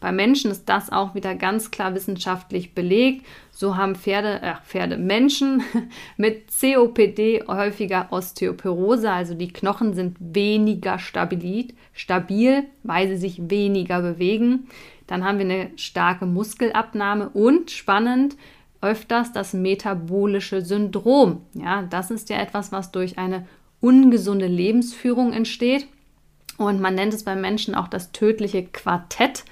Bei 0.00 0.10
Menschen 0.10 0.50
ist 0.50 0.68
das 0.70 0.90
auch 0.90 1.14
wieder 1.14 1.34
ganz 1.34 1.70
klar 1.70 1.94
wissenschaftlich 1.94 2.74
belegt. 2.74 3.26
So 3.50 3.76
haben 3.76 3.94
Pferde, 3.94 4.40
äh, 4.40 4.54
Pferde, 4.64 4.96
Menschen 4.96 5.62
mit 6.16 6.44
COPD 6.48 7.44
häufiger 7.46 8.08
Osteoporose, 8.10 9.12
also 9.12 9.34
die 9.34 9.52
Knochen 9.52 9.92
sind 9.92 10.16
weniger 10.18 10.98
stabil, 10.98 11.74
stabil, 11.92 12.64
weil 12.84 13.08
sie 13.08 13.16
sich 13.16 13.50
weniger 13.50 14.00
bewegen. 14.00 14.68
Dann 15.06 15.24
haben 15.24 15.38
wir 15.38 15.44
eine 15.44 15.70
starke 15.76 16.26
Muskelabnahme 16.26 17.28
und 17.28 17.70
spannend, 17.70 18.36
öfters 18.80 19.32
das 19.32 19.52
metabolische 19.52 20.62
Syndrom. 20.62 21.42
Ja, 21.54 21.82
das 21.82 22.10
ist 22.10 22.28
ja 22.30 22.38
etwas, 22.38 22.72
was 22.72 22.92
durch 22.92 23.18
eine 23.18 23.46
ungesunde 23.80 24.46
Lebensführung 24.46 25.32
entsteht. 25.32 25.86
Und 26.58 26.80
man 26.80 26.94
nennt 26.94 27.12
es 27.12 27.24
beim 27.24 27.40
Menschen 27.40 27.74
auch 27.74 27.88
das 27.88 28.12
tödliche 28.12 28.64
Quartett. 28.64 29.44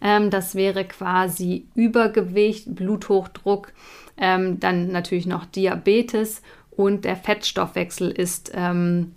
Ähm, 0.00 0.30
das 0.30 0.54
wäre 0.54 0.84
quasi 0.84 1.66
Übergewicht, 1.74 2.74
Bluthochdruck, 2.74 3.72
ähm, 4.16 4.60
dann 4.60 4.92
natürlich 4.92 5.26
noch 5.26 5.44
Diabetes 5.44 6.42
und 6.70 7.04
der 7.04 7.16
Fettstoffwechsel 7.16 8.10
ist 8.10 8.52
ähm, 8.54 9.12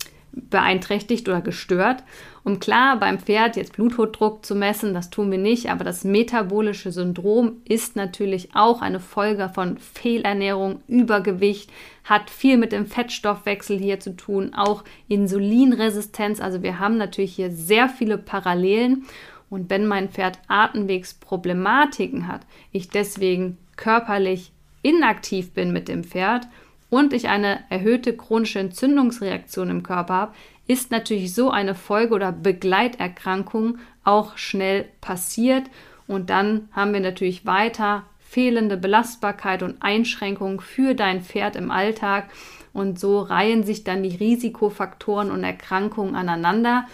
beeinträchtigt 0.49 1.27
oder 1.27 1.41
gestört. 1.41 2.03
Um 2.43 2.59
klar 2.59 2.97
beim 2.99 3.19
Pferd 3.19 3.55
jetzt 3.57 3.73
Bluthochdruck 3.73 4.45
zu 4.45 4.55
messen, 4.55 4.93
das 4.93 5.09
tun 5.09 5.29
wir 5.31 5.37
nicht, 5.37 5.69
aber 5.69 5.83
das 5.83 6.03
metabolische 6.03 6.91
Syndrom 6.91 7.57
ist 7.65 7.95
natürlich 7.95 8.55
auch 8.55 8.81
eine 8.81 8.99
Folge 8.99 9.49
von 9.53 9.77
Fehlernährung, 9.77 10.81
Übergewicht, 10.87 11.69
hat 12.03 12.29
viel 12.29 12.57
mit 12.57 12.71
dem 12.71 12.85
Fettstoffwechsel 12.85 13.77
hier 13.77 13.99
zu 13.99 14.15
tun, 14.15 14.53
auch 14.53 14.83
Insulinresistenz. 15.09 16.39
Also 16.39 16.63
wir 16.63 16.79
haben 16.79 16.97
natürlich 16.97 17.35
hier 17.35 17.51
sehr 17.51 17.89
viele 17.89 18.17
Parallelen 18.17 19.05
und 19.49 19.69
wenn 19.69 19.85
mein 19.85 20.09
Pferd 20.09 20.39
Atemwegsproblematiken 20.47 22.27
hat, 22.27 22.41
ich 22.71 22.89
deswegen 22.89 23.57
körperlich 23.75 24.51
inaktiv 24.81 25.51
bin 25.51 25.71
mit 25.73 25.87
dem 25.87 26.03
Pferd 26.03 26.47
und 26.89 27.13
ich 27.13 27.27
eine 27.27 27.59
erhöhte 27.69 28.15
chronische 28.15 28.59
Entzündungsreaktion 28.59 29.69
im 29.69 29.83
Körper 29.83 30.13
habe, 30.13 30.33
ist 30.67 30.91
natürlich 30.91 31.33
so 31.33 31.49
eine 31.49 31.75
Folge- 31.75 32.13
oder 32.13 32.31
Begleiterkrankung 32.31 33.79
auch 34.03 34.37
schnell 34.37 34.85
passiert. 35.01 35.63
Und 36.07 36.29
dann 36.29 36.69
haben 36.71 36.93
wir 36.93 36.99
natürlich 36.99 37.45
weiter 37.45 38.03
fehlende 38.19 38.77
Belastbarkeit 38.77 39.63
und 39.63 39.81
Einschränkungen 39.81 40.59
für 40.59 40.93
dein 40.93 41.21
Pferd 41.21 41.55
im 41.55 41.71
Alltag. 41.71 42.29
Und 42.73 42.99
so 42.99 43.21
reihen 43.21 43.63
sich 43.63 43.83
dann 43.83 44.03
die 44.03 44.15
Risikofaktoren 44.15 45.31
und 45.31 45.43
Erkrankungen 45.43 46.15
aneinander. 46.15 46.85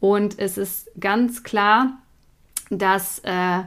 Und 0.00 0.38
es 0.38 0.58
ist 0.58 0.90
ganz 1.00 1.42
klar, 1.42 1.98
dass 2.70 3.20
äh, 3.20 3.62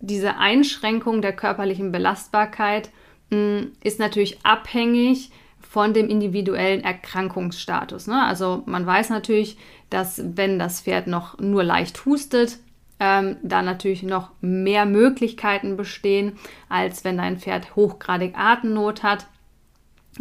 diese 0.00 0.36
Einschränkung 0.38 1.22
der 1.22 1.32
körperlichen 1.32 1.92
Belastbarkeit 1.92 2.90
ist 3.30 3.98
natürlich 3.98 4.44
abhängig 4.44 5.30
von 5.60 5.94
dem 5.94 6.08
individuellen 6.08 6.82
Erkrankungsstatus. 6.82 8.06
Ne? 8.06 8.22
Also 8.22 8.62
man 8.66 8.84
weiß 8.84 9.10
natürlich, 9.10 9.56
dass 9.88 10.20
wenn 10.36 10.58
das 10.58 10.80
Pferd 10.80 11.06
noch 11.06 11.38
nur 11.38 11.62
leicht 11.62 12.04
hustet, 12.06 12.58
ähm, 12.98 13.36
da 13.42 13.62
natürlich 13.62 14.02
noch 14.02 14.30
mehr 14.40 14.84
Möglichkeiten 14.84 15.76
bestehen, 15.76 16.32
als 16.68 17.04
wenn 17.04 17.18
dein 17.18 17.38
Pferd 17.38 17.76
hochgradig 17.76 18.36
Atemnot 18.36 19.02
hat. 19.02 19.26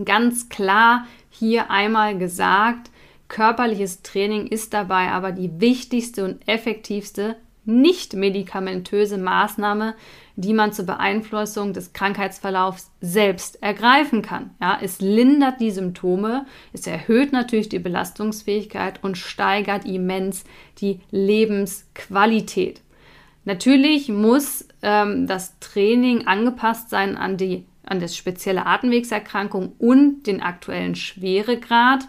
Ganz 0.06 0.50
klar 0.50 1.06
hier 1.30 1.72
einmal 1.72 2.18
gesagt, 2.18 2.92
Körperliches 3.30 4.02
Training 4.02 4.48
ist 4.48 4.74
dabei 4.74 5.12
aber 5.12 5.32
die 5.32 5.62
wichtigste 5.62 6.26
und 6.26 6.46
effektivste 6.48 7.38
nicht 7.70 8.14
medikamentöse 8.14 9.18
Maßnahme, 9.18 9.96
die 10.36 10.54
man 10.54 10.74
zur 10.74 10.86
Beeinflussung 10.86 11.74
des 11.74 11.94
Krankheitsverlaufs 11.94 12.92
selbst 13.02 13.62
ergreifen 13.62 14.22
kann. 14.22 14.52
Ja, 14.62 14.78
es 14.82 15.02
lindert 15.02 15.60
die 15.60 15.72
Symptome, 15.72 16.46
es 16.74 16.88
erhöht 16.88 17.32
natürlich 17.32 17.70
die 17.70 17.80
Belastungsfähigkeit 17.80 19.04
und 19.04 19.18
steigert 19.18 19.86
immens 19.86 20.44
die 20.80 21.00
Lebensqualität. 21.12 22.82
Natürlich 23.46 24.10
muss 24.10 24.68
ähm, 24.82 25.28
das 25.28 25.60
Training 25.60 26.28
angepasst 26.28 26.90
sein 26.90 27.18
an 27.18 27.38
die 27.38 27.66
an 27.90 28.00
das 28.00 28.16
spezielle 28.16 28.66
Atemwegserkrankung 28.66 29.74
und 29.80 30.28
den 30.28 30.42
aktuellen 30.42 30.96
Schweregrad. 30.96 32.08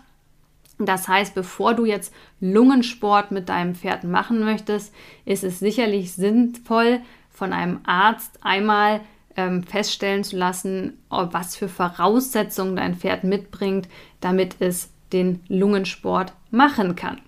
Das 0.87 1.09
heißt, 1.09 1.35
bevor 1.35 1.75
du 1.75 1.85
jetzt 1.85 2.13
Lungensport 2.41 3.31
mit 3.31 3.49
deinem 3.49 3.75
Pferd 3.75 4.05
machen 4.05 4.41
möchtest, 4.41 4.95
ist 5.25 5.45
es 5.45 5.59
sicherlich 5.59 6.13
sinnvoll, 6.15 7.01
von 7.31 7.53
einem 7.53 7.81
Arzt 7.85 8.39
einmal 8.43 9.01
ähm, 9.37 9.63
feststellen 9.63 10.25
zu 10.25 10.37
lassen, 10.37 10.99
was 11.09 11.57
für 11.57 11.69
Voraussetzungen 11.69 12.77
dein 12.77 12.95
Pferd 12.95 13.25
mitbringt, 13.25 13.89
damit 14.21 14.57
es 14.61 14.91
den 15.13 15.41
Lungensport 15.49 16.33
machen 16.51 16.97
kann. 16.97 17.21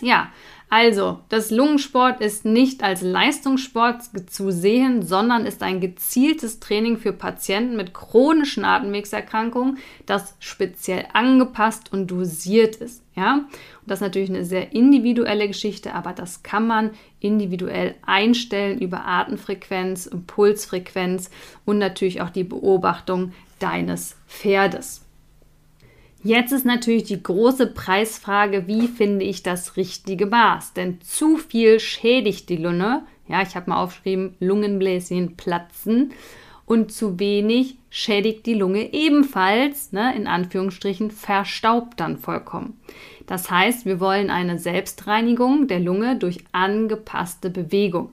Ja, 0.00 0.28
also, 0.76 1.20
das 1.28 1.52
Lungensport 1.52 2.20
ist 2.20 2.44
nicht 2.44 2.82
als 2.82 3.00
Leistungssport 3.00 4.02
zu 4.28 4.50
sehen, 4.50 5.02
sondern 5.02 5.46
ist 5.46 5.62
ein 5.62 5.78
gezieltes 5.78 6.58
Training 6.58 6.96
für 6.98 7.12
Patienten 7.12 7.76
mit 7.76 7.94
chronischen 7.94 8.64
Atemwegserkrankungen, 8.64 9.78
das 10.04 10.34
speziell 10.40 11.06
angepasst 11.12 11.92
und 11.92 12.10
dosiert 12.10 12.74
ist. 12.74 13.04
Ja? 13.14 13.34
Und 13.34 13.46
das 13.86 13.98
ist 13.98 14.02
natürlich 14.02 14.30
eine 14.30 14.44
sehr 14.44 14.72
individuelle 14.72 15.46
Geschichte, 15.46 15.94
aber 15.94 16.12
das 16.12 16.42
kann 16.42 16.66
man 16.66 16.90
individuell 17.20 17.94
einstellen 18.04 18.80
über 18.80 19.06
Atemfrequenz, 19.06 20.10
Pulsfrequenz 20.26 21.30
und 21.64 21.78
natürlich 21.78 22.20
auch 22.20 22.30
die 22.30 22.42
Beobachtung 22.42 23.32
deines 23.60 24.16
Pferdes. 24.26 25.03
Jetzt 26.26 26.52
ist 26.52 26.64
natürlich 26.64 27.04
die 27.04 27.22
große 27.22 27.66
Preisfrage, 27.66 28.66
wie 28.66 28.88
finde 28.88 29.26
ich 29.26 29.42
das 29.42 29.76
richtige 29.76 30.24
Maß? 30.24 30.72
Denn 30.72 31.02
zu 31.02 31.36
viel 31.36 31.78
schädigt 31.78 32.48
die 32.48 32.56
Lunge. 32.56 33.02
Ja, 33.28 33.42
ich 33.42 33.54
habe 33.54 33.68
mal 33.68 33.82
aufgeschrieben, 33.82 34.34
Lungenbläschen 34.40 35.36
platzen. 35.36 36.12
Und 36.64 36.92
zu 36.92 37.18
wenig 37.20 37.76
schädigt 37.90 38.46
die 38.46 38.54
Lunge 38.54 38.94
ebenfalls, 38.94 39.92
ne, 39.92 40.16
in 40.16 40.26
Anführungsstrichen, 40.26 41.10
verstaubt 41.10 42.00
dann 42.00 42.16
vollkommen. 42.16 42.80
Das 43.26 43.50
heißt, 43.50 43.84
wir 43.84 44.00
wollen 44.00 44.30
eine 44.30 44.58
Selbstreinigung 44.58 45.68
der 45.68 45.80
Lunge 45.80 46.16
durch 46.16 46.38
angepasste 46.52 47.50
Bewegung. 47.50 48.12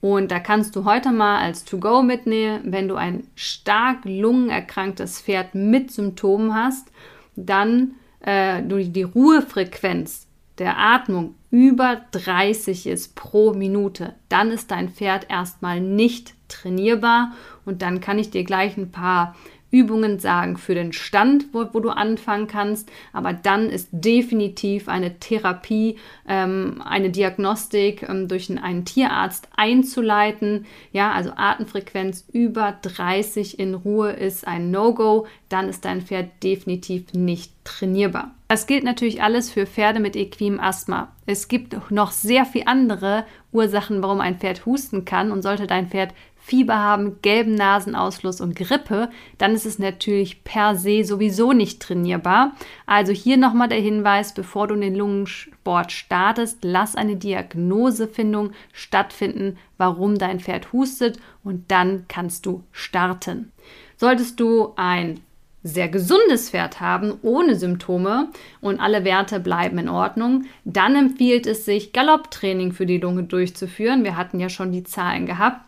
Und 0.00 0.30
da 0.30 0.38
kannst 0.38 0.76
du 0.76 0.84
heute 0.84 1.10
mal 1.10 1.40
als 1.40 1.64
To-Go 1.64 2.02
mitnehmen, 2.02 2.60
wenn 2.66 2.86
du 2.86 2.94
ein 2.94 3.24
stark 3.34 4.04
lungenerkranktes 4.04 5.20
Pferd 5.20 5.56
mit 5.56 5.90
Symptomen 5.90 6.54
hast 6.54 6.92
dann 7.36 7.94
äh, 8.20 8.62
die 8.62 9.02
Ruhefrequenz 9.02 10.26
der 10.58 10.78
Atmung 10.78 11.34
über 11.50 12.02
30 12.12 12.86
ist 12.86 13.14
pro 13.14 13.52
Minute, 13.52 14.14
dann 14.28 14.50
ist 14.50 14.70
dein 14.70 14.90
Pferd 14.90 15.30
erstmal 15.30 15.80
nicht 15.80 16.34
trainierbar 16.48 17.32
und 17.64 17.82
dann 17.82 18.00
kann 18.00 18.18
ich 18.18 18.30
dir 18.30 18.44
gleich 18.44 18.76
ein 18.76 18.90
paar 18.90 19.34
Übungen 19.72 20.20
sagen 20.20 20.58
für 20.58 20.74
den 20.74 20.92
Stand, 20.92 21.46
wo, 21.52 21.66
wo 21.72 21.80
du 21.80 21.90
anfangen 21.90 22.46
kannst. 22.46 22.92
Aber 23.12 23.32
dann 23.32 23.70
ist 23.70 23.88
definitiv 23.90 24.88
eine 24.88 25.18
Therapie, 25.18 25.96
ähm, 26.28 26.80
eine 26.84 27.10
Diagnostik 27.10 28.06
ähm, 28.08 28.28
durch 28.28 28.50
einen 28.50 28.84
Tierarzt 28.84 29.48
einzuleiten. 29.56 30.66
Ja, 30.92 31.12
also 31.12 31.32
Atemfrequenz 31.34 32.26
über 32.32 32.78
30 32.82 33.58
in 33.58 33.74
Ruhe 33.74 34.12
ist 34.12 34.46
ein 34.46 34.70
No-Go. 34.70 35.26
Dann 35.48 35.68
ist 35.68 35.84
dein 35.86 36.02
Pferd 36.02 36.30
definitiv 36.42 37.14
nicht 37.14 37.52
trainierbar. 37.64 38.34
Das 38.48 38.66
gilt 38.66 38.84
natürlich 38.84 39.22
alles 39.22 39.50
für 39.50 39.66
Pferde 39.66 39.98
mit 39.98 40.14
equinem 40.14 40.60
Asthma. 40.60 41.10
Es 41.24 41.48
gibt 41.48 41.90
noch 41.90 42.10
sehr 42.10 42.44
viele 42.44 42.66
andere 42.66 43.24
Ursachen, 43.50 44.02
warum 44.02 44.20
ein 44.20 44.38
Pferd 44.38 44.66
husten 44.66 45.06
kann 45.06 45.32
und 45.32 45.40
sollte 45.40 45.66
dein 45.66 45.88
Pferd 45.88 46.12
Fieber 46.44 46.76
haben, 46.76 47.22
gelben 47.22 47.54
Nasenausfluss 47.54 48.40
und 48.40 48.56
Grippe, 48.56 49.10
dann 49.38 49.54
ist 49.54 49.64
es 49.64 49.78
natürlich 49.78 50.42
per 50.42 50.74
se 50.74 51.04
sowieso 51.04 51.52
nicht 51.52 51.80
trainierbar. 51.80 52.56
Also 52.84 53.12
hier 53.12 53.36
nochmal 53.36 53.68
der 53.68 53.78
Hinweis, 53.78 54.34
bevor 54.34 54.66
du 54.66 54.74
den 54.74 54.96
Lungensport 54.96 55.92
startest, 55.92 56.58
lass 56.62 56.96
eine 56.96 57.14
Diagnosefindung 57.14 58.50
stattfinden, 58.72 59.56
warum 59.78 60.18
dein 60.18 60.40
Pferd 60.40 60.72
hustet 60.72 61.20
und 61.44 61.70
dann 61.70 62.06
kannst 62.08 62.44
du 62.44 62.64
starten. 62.72 63.52
Solltest 63.96 64.40
du 64.40 64.72
ein 64.74 65.20
sehr 65.62 65.88
gesundes 65.88 66.50
Pferd 66.50 66.80
haben, 66.80 67.14
ohne 67.22 67.54
Symptome 67.54 68.30
und 68.60 68.80
alle 68.80 69.04
Werte 69.04 69.38
bleiben 69.38 69.78
in 69.78 69.88
Ordnung, 69.88 70.46
dann 70.64 70.96
empfiehlt 70.96 71.46
es 71.46 71.64
sich, 71.64 71.92
Galopptraining 71.92 72.72
für 72.72 72.84
die 72.84 72.98
Lunge 72.98 73.22
durchzuführen. 73.22 74.02
Wir 74.02 74.16
hatten 74.16 74.40
ja 74.40 74.48
schon 74.48 74.72
die 74.72 74.82
Zahlen 74.82 75.24
gehabt 75.24 75.60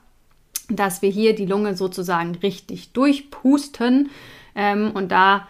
dass 0.69 1.03
wir 1.03 1.11
hier 1.11 1.35
die 1.35 1.47
Lunge 1.47 1.77
sozusagen 1.77 2.35
richtig 2.37 2.93
durchpusten. 2.93 4.11
Ähm, 4.55 4.93
und 4.95 5.11
da 5.13 5.47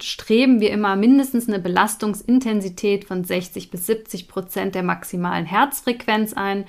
streben 0.00 0.60
wir 0.60 0.70
immer 0.70 0.96
mindestens 0.96 1.48
eine 1.48 1.58
Belastungsintensität 1.58 3.04
von 3.04 3.24
60 3.24 3.70
bis 3.70 3.86
70 3.86 4.28
Prozent 4.28 4.74
der 4.74 4.82
maximalen 4.82 5.46
Herzfrequenz 5.46 6.32
ein. 6.34 6.64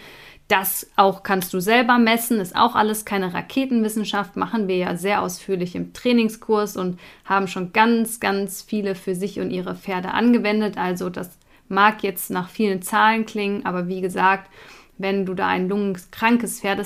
Das 0.47 0.91
auch 0.97 1.23
kannst 1.23 1.53
du 1.53 1.59
selber 1.59 1.97
messen, 1.97 2.39
ist 2.39 2.55
auch 2.55 2.75
alles 2.75 3.05
keine 3.05 3.33
Raketenwissenschaft, 3.33 4.35
machen 4.35 4.67
wir 4.67 4.75
ja 4.75 4.97
sehr 4.97 5.21
ausführlich 5.21 5.73
im 5.75 5.93
Trainingskurs 5.93 6.75
und 6.75 6.99
haben 7.23 7.47
schon 7.47 7.71
ganz, 7.71 8.19
ganz 8.19 8.61
viele 8.61 8.95
für 8.95 9.15
sich 9.15 9.39
und 9.39 9.51
ihre 9.51 9.75
Pferde 9.75 10.11
angewendet. 10.11 10.77
Also 10.77 11.09
das 11.09 11.37
mag 11.69 12.03
jetzt 12.03 12.29
nach 12.29 12.49
vielen 12.49 12.81
Zahlen 12.81 13.25
klingen, 13.25 13.65
aber 13.65 13.87
wie 13.87 14.01
gesagt, 14.01 14.49
wenn 14.97 15.25
du 15.25 15.33
da 15.33 15.47
ein 15.47 15.69
lungenkrankes 15.69 16.59
Pferd 16.59 16.79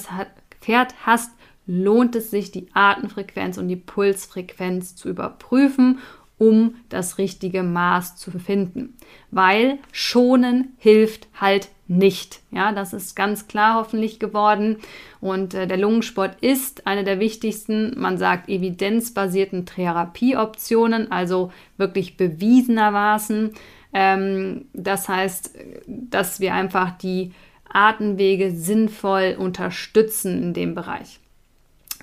Pferd 0.61 0.93
hast, 1.05 1.31
lohnt 1.65 2.15
es 2.15 2.31
sich, 2.31 2.51
die 2.51 2.67
Atemfrequenz 2.73 3.57
und 3.57 3.67
die 3.67 3.75
Pulsfrequenz 3.75 4.95
zu 4.95 5.09
überprüfen, 5.09 5.99
um 6.37 6.75
das 6.89 7.17
richtige 7.17 7.63
Maß 7.63 8.15
zu 8.15 8.31
finden. 8.31 8.95
Weil 9.31 9.79
schonen 9.91 10.73
hilft 10.77 11.27
halt 11.39 11.69
nicht. 11.87 12.41
Ja, 12.51 12.71
das 12.71 12.93
ist 12.93 13.15
ganz 13.15 13.47
klar 13.47 13.75
hoffentlich 13.75 14.19
geworden. 14.19 14.77
Und 15.19 15.53
äh, 15.53 15.67
der 15.67 15.77
Lungensport 15.77 16.37
ist 16.41 16.85
eine 16.85 17.03
der 17.03 17.19
wichtigsten, 17.19 17.99
man 17.99 18.17
sagt, 18.17 18.49
evidenzbasierten 18.49 19.65
Therapieoptionen, 19.65 21.11
also 21.11 21.51
wirklich 21.77 22.17
bewiesenermaßen. 22.17 23.53
Ähm, 23.93 24.65
das 24.73 25.07
heißt, 25.07 25.55
dass 25.87 26.39
wir 26.39 26.53
einfach 26.53 26.97
die 26.97 27.31
Atemwege 27.71 28.51
sinnvoll 28.51 29.35
unterstützen 29.37 30.41
in 30.41 30.53
dem 30.53 30.75
Bereich. 30.75 31.19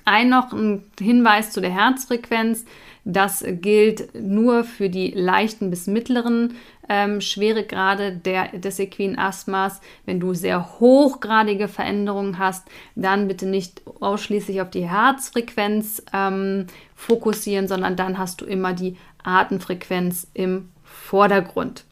Ein 0.04 0.28
noch 0.28 0.52
ein 0.52 0.82
Hinweis 1.00 1.50
zu 1.50 1.60
der 1.60 1.70
Herzfrequenz. 1.70 2.64
Das 3.06 3.44
gilt 3.46 4.14
nur 4.14 4.64
für 4.64 4.90
die 4.90 5.10
leichten 5.10 5.70
bis 5.70 5.86
mittleren 5.86 6.54
ähm, 6.88 7.20
Schweregrade 7.20 8.12
der, 8.12 8.58
des 8.58 8.78
equinen 8.78 9.18
Asthmas. 9.18 9.80
Wenn 10.04 10.20
du 10.20 10.34
sehr 10.34 10.78
hochgradige 10.80 11.68
Veränderungen 11.68 12.38
hast, 12.38 12.66
dann 12.94 13.28
bitte 13.28 13.46
nicht 13.46 13.82
ausschließlich 14.00 14.60
auf 14.60 14.70
die 14.70 14.88
Herzfrequenz 14.88 16.02
ähm, 16.12 16.66
fokussieren, 16.94 17.68
sondern 17.68 17.96
dann 17.96 18.18
hast 18.18 18.40
du 18.40 18.44
immer 18.44 18.74
die 18.74 18.96
Atemfrequenz 19.22 20.26
im 20.34 20.68
Vordergrund. 20.82 21.84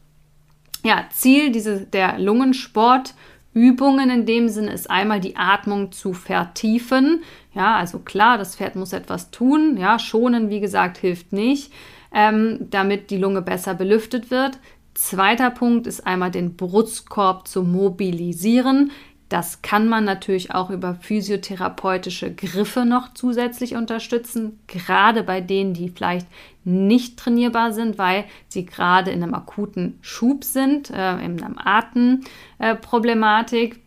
Ja, 0.83 1.05
Ziel 1.11 1.51
diese, 1.51 1.81
der 1.81 2.19
Lungensport 2.19 3.13
Übungen 3.53 4.09
in 4.09 4.25
dem 4.25 4.49
Sinne 4.49 4.71
ist 4.71 4.89
einmal 4.89 5.19
die 5.19 5.35
Atmung 5.35 5.91
zu 5.91 6.13
vertiefen. 6.13 7.23
Ja, 7.53 7.75
also 7.75 7.99
klar, 7.99 8.37
das 8.37 8.55
Pferd 8.55 8.75
muss 8.75 8.93
etwas 8.93 9.31
tun. 9.31 9.77
Ja, 9.77 9.99
schonen, 9.99 10.49
wie 10.49 10.59
gesagt, 10.59 10.97
hilft 10.97 11.33
nicht, 11.33 11.71
ähm, 12.13 12.67
damit 12.69 13.11
die 13.11 13.17
Lunge 13.17 13.41
besser 13.41 13.75
belüftet 13.75 14.31
wird. 14.31 14.59
Zweiter 14.95 15.49
Punkt 15.49 15.87
ist 15.87 16.05
einmal 16.05 16.31
den 16.31 16.55
Brustkorb 16.55 17.47
zu 17.47 17.63
mobilisieren. 17.63 18.91
Das 19.29 19.61
kann 19.61 19.87
man 19.87 20.03
natürlich 20.03 20.53
auch 20.53 20.69
über 20.69 20.95
physiotherapeutische 20.95 22.33
Griffe 22.33 22.85
noch 22.85 23.13
zusätzlich 23.13 23.75
unterstützen, 23.75 24.59
gerade 24.67 25.23
bei 25.23 25.41
denen, 25.41 25.73
die 25.73 25.89
vielleicht 25.89 26.27
nicht 26.63 27.17
trainierbar 27.17 27.73
sind, 27.73 27.97
weil 27.97 28.25
sie 28.47 28.65
gerade 28.65 29.11
in 29.11 29.23
einem 29.23 29.33
akuten 29.33 29.97
Schub 30.01 30.43
sind, 30.43 30.91
äh, 30.91 31.17
in 31.23 31.43
einer 31.43 31.65
Atemproblematik. 31.65 33.75
Äh, 33.75 33.79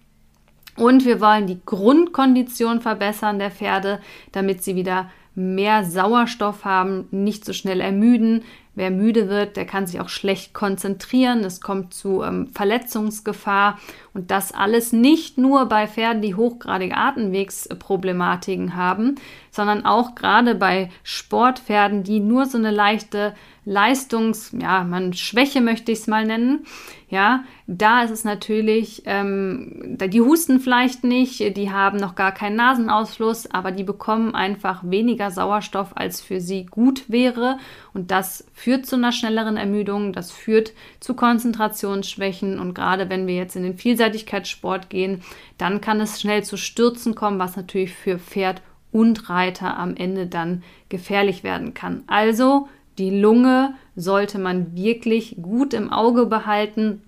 und 0.77 1.07
wir 1.07 1.21
wollen 1.21 1.47
die 1.47 1.61
Grundkondition 1.65 2.81
verbessern 2.81 3.39
der 3.39 3.51
Pferde, 3.51 4.01
damit 4.33 4.63
sie 4.63 4.77
wieder 4.77 5.11
mehr 5.37 5.85
Sauerstoff 5.85 6.65
haben, 6.65 7.07
nicht 7.11 7.45
so 7.45 7.53
schnell 7.53 7.81
ermüden. 7.81 8.43
Wer 8.75 8.91
müde 8.91 9.29
wird, 9.29 9.57
der 9.57 9.65
kann 9.65 9.87
sich 9.87 10.01
auch 10.01 10.09
schlecht 10.09 10.53
konzentrieren. 10.53 11.45
Es 11.45 11.61
kommt 11.61 11.95
zu 11.95 12.23
ähm, 12.23 12.49
Verletzungsgefahr 12.53 13.79
und 14.13 14.31
das 14.31 14.53
alles 14.53 14.93
nicht 14.93 15.39
nur 15.39 15.67
bei 15.67 15.87
Pferden, 15.87 16.23
die 16.23 16.35
hochgradige 16.35 16.97
Atemwegsproblematiken 16.97 18.77
haben, 18.77 19.15
sondern 19.51 19.87
auch 19.87 20.15
gerade 20.15 20.55
bei 20.55 20.91
Sportpferden, 21.05 22.03
die 22.03 22.21
nur 22.21 22.47
so 22.47 22.59
eine 22.59 22.71
leichte 22.71 23.35
Leistungs, 23.65 24.55
ja, 24.59 24.85
man 24.85 25.13
Schwäche 25.13 25.61
möchte 25.61 25.93
ich 25.93 26.01
es 26.01 26.07
mal 26.07 26.25
nennen. 26.25 26.67
Ja, 27.09 27.45
da 27.69 28.03
ist 28.03 28.13
es 28.13 28.23
natürlich, 28.23 29.03
ähm, 29.07 29.99
die 29.99 30.21
husten 30.21 30.61
vielleicht 30.61 31.03
nicht, 31.03 31.57
die 31.57 31.71
haben 31.73 31.99
noch 31.99 32.15
gar 32.15 32.31
keinen 32.33 32.55
Nasenausfluss, 32.55 33.51
aber 33.51 33.73
die 33.73 33.83
bekommen 33.83 34.37
einfach 34.37 34.83
weniger 34.85 35.33
Sauerstoff, 35.33 35.89
als 35.97 36.21
für 36.21 36.41
sie 36.41 36.67
gut 36.67 37.11
wäre. 37.11 37.59
Und 37.93 38.13
das 38.13 38.47
führt 38.55 38.87
zu 38.87 38.95
einer 38.95 39.11
schnelleren 39.11 39.57
Ermüdung, 39.57 40.13
das 40.13 40.31
führt 40.31 40.75
zu 41.01 41.15
Konzentrationsschwächen. 41.15 42.61
Und 42.61 42.75
gerade 42.75 43.11
wenn 43.11 43.27
wir 43.27 43.35
jetzt 43.35 43.57
in 43.57 43.65
den 43.65 43.77
Vielseitigkeitssport 43.77 44.89
gehen, 44.89 45.23
dann 45.59 45.81
kann 45.81 46.01
es 46.01 46.21
schnell 46.21 46.45
zu 46.45 46.57
Stürzen 46.57 47.17
kommen, 47.17 47.41
was 47.41 47.57
natürlich 47.57 47.95
für 47.95 48.21
Pferd 48.21 48.63
und 48.93 49.29
Reiter 49.29 49.77
am 49.77 49.97
Ende 49.97 50.29
dann 50.29 50.63
gefährlich 50.89 51.43
werden 51.43 51.75
kann. 51.75 52.05
Also 52.07 52.69
die 52.99 53.11
Lunge 53.11 53.75
sollte 53.97 54.39
man 54.39 54.77
wirklich 54.77 55.37
gut 55.43 55.75
im 55.75 55.93
Auge 55.93 56.27
behalten, 56.27 57.03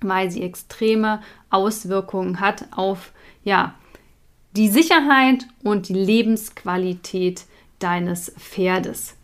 weil 0.00 0.30
sie 0.30 0.42
extreme 0.42 1.22
Auswirkungen 1.50 2.40
hat 2.40 2.66
auf 2.70 3.12
ja, 3.44 3.74
die 4.56 4.68
Sicherheit 4.68 5.46
und 5.62 5.88
die 5.88 5.94
Lebensqualität 5.94 7.44
deines 7.78 8.32
Pferdes. 8.38 9.14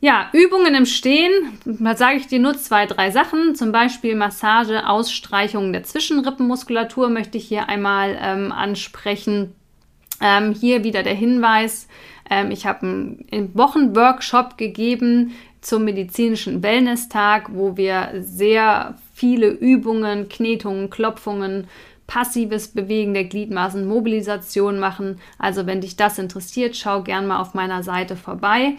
Ja, 0.00 0.30
Übungen 0.32 0.76
im 0.76 0.86
Stehen, 0.86 1.32
da 1.64 1.96
sage 1.96 2.18
ich 2.18 2.28
dir 2.28 2.38
nur 2.38 2.56
zwei, 2.56 2.86
drei 2.86 3.10
Sachen. 3.10 3.56
Zum 3.56 3.72
Beispiel 3.72 4.14
Massage, 4.14 4.88
Ausstreichung 4.88 5.72
der 5.72 5.82
Zwischenrippenmuskulatur 5.82 7.08
möchte 7.08 7.36
ich 7.36 7.48
hier 7.48 7.68
einmal 7.68 8.16
ähm, 8.20 8.52
ansprechen. 8.52 9.54
Ähm, 10.20 10.52
hier 10.52 10.84
wieder 10.84 11.02
der 11.02 11.14
Hinweis, 11.14 11.88
ähm, 12.30 12.50
ich 12.50 12.66
habe 12.66 12.80
einen 12.86 13.50
Wochenworkshop 13.54 14.58
gegeben 14.58 15.32
zum 15.60 15.84
medizinischen 15.84 16.62
Wellness-Tag, 16.62 17.50
wo 17.52 17.76
wir 17.76 18.10
sehr 18.20 18.96
viele 19.18 19.48
Übungen, 19.48 20.28
Knetungen, 20.28 20.90
Klopfungen, 20.90 21.66
passives 22.06 22.68
Bewegen 22.68 23.14
der 23.14 23.24
Gliedmaßen, 23.24 23.84
Mobilisation 23.84 24.78
machen. 24.78 25.18
Also 25.38 25.66
wenn 25.66 25.80
dich 25.80 25.96
das 25.96 26.20
interessiert, 26.20 26.76
schau 26.76 27.02
gern 27.02 27.26
mal 27.26 27.40
auf 27.40 27.52
meiner 27.52 27.82
Seite 27.82 28.14
vorbei. 28.14 28.76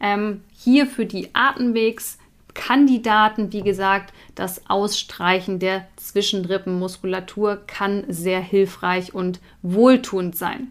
Ähm, 0.00 0.40
hier 0.56 0.86
für 0.86 1.04
die 1.04 1.28
Atemwegskandidaten, 1.34 3.52
wie 3.52 3.60
gesagt, 3.60 4.14
das 4.34 4.62
Ausstreichen 4.68 5.58
der 5.58 5.86
Zwischenrippenmuskulatur 5.96 7.60
kann 7.66 8.04
sehr 8.08 8.40
hilfreich 8.40 9.14
und 9.14 9.40
wohltuend 9.60 10.36
sein. 10.36 10.68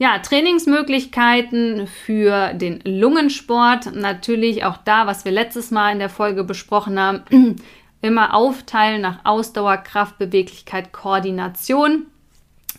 Ja, 0.00 0.18
Trainingsmöglichkeiten 0.18 1.86
für 1.86 2.54
den 2.54 2.80
Lungensport. 2.84 3.94
Natürlich 3.94 4.64
auch 4.64 4.78
da, 4.78 5.06
was 5.06 5.26
wir 5.26 5.32
letztes 5.32 5.70
Mal 5.70 5.92
in 5.92 5.98
der 5.98 6.08
Folge 6.08 6.42
besprochen 6.42 6.98
haben, 6.98 7.22
immer 8.02 8.34
aufteilen 8.34 9.02
nach 9.02 9.24
Ausdauer, 9.24 9.78
Kraft, 9.78 10.18
Beweglichkeit, 10.18 10.92
Koordination. 10.92 12.06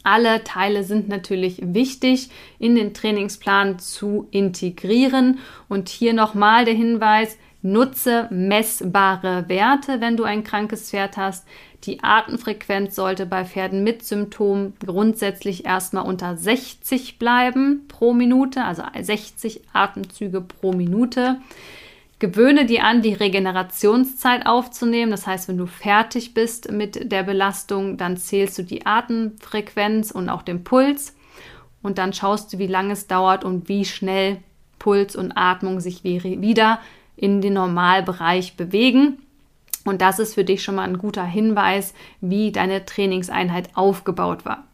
Alle 0.03 0.43
Teile 0.43 0.83
sind 0.83 1.09
natürlich 1.09 1.59
wichtig 1.61 2.29
in 2.57 2.75
den 2.75 2.93
Trainingsplan 2.93 3.77
zu 3.77 4.27
integrieren. 4.31 5.39
Und 5.69 5.89
hier 5.89 6.13
nochmal 6.13 6.65
der 6.65 6.73
Hinweis, 6.73 7.37
nutze 7.61 8.27
messbare 8.31 9.47
Werte, 9.47 10.01
wenn 10.01 10.17
du 10.17 10.23
ein 10.23 10.43
krankes 10.43 10.89
Pferd 10.89 11.17
hast. 11.17 11.47
Die 11.83 12.03
Atemfrequenz 12.03 12.95
sollte 12.95 13.25
bei 13.25 13.45
Pferden 13.45 13.83
mit 13.83 14.03
Symptomen 14.03 14.73
grundsätzlich 14.83 15.65
erstmal 15.65 16.05
unter 16.05 16.37
60 16.37 17.19
bleiben 17.19 17.85
pro 17.87 18.13
Minute, 18.13 18.63
also 18.63 18.83
60 18.99 19.61
Atemzüge 19.73 20.41
pro 20.41 20.73
Minute. 20.73 21.37
Gewöhne 22.21 22.67
dir 22.67 22.83
an, 22.85 23.01
die 23.01 23.15
Regenerationszeit 23.15 24.45
aufzunehmen. 24.45 25.09
Das 25.09 25.25
heißt, 25.25 25.47
wenn 25.47 25.57
du 25.57 25.65
fertig 25.65 26.35
bist 26.35 26.71
mit 26.71 27.11
der 27.11 27.23
Belastung, 27.23 27.97
dann 27.97 28.15
zählst 28.15 28.59
du 28.59 28.63
die 28.63 28.85
Atemfrequenz 28.85 30.11
und 30.11 30.29
auch 30.29 30.43
den 30.43 30.63
Puls. 30.63 31.15
Und 31.81 31.97
dann 31.97 32.13
schaust 32.13 32.53
du, 32.53 32.59
wie 32.59 32.67
lange 32.67 32.93
es 32.93 33.07
dauert 33.07 33.43
und 33.43 33.69
wie 33.69 33.85
schnell 33.85 34.37
Puls 34.77 35.15
und 35.15 35.31
Atmung 35.31 35.79
sich 35.79 36.03
wieder 36.03 36.79
in 37.15 37.41
den 37.41 37.53
Normalbereich 37.53 38.55
bewegen. 38.55 39.17
Und 39.83 40.03
das 40.03 40.19
ist 40.19 40.35
für 40.35 40.43
dich 40.43 40.61
schon 40.61 40.75
mal 40.75 40.87
ein 40.87 40.99
guter 40.99 41.25
Hinweis, 41.25 41.95
wie 42.19 42.51
deine 42.51 42.85
Trainingseinheit 42.85 43.69
aufgebaut 43.73 44.45
war. 44.45 44.67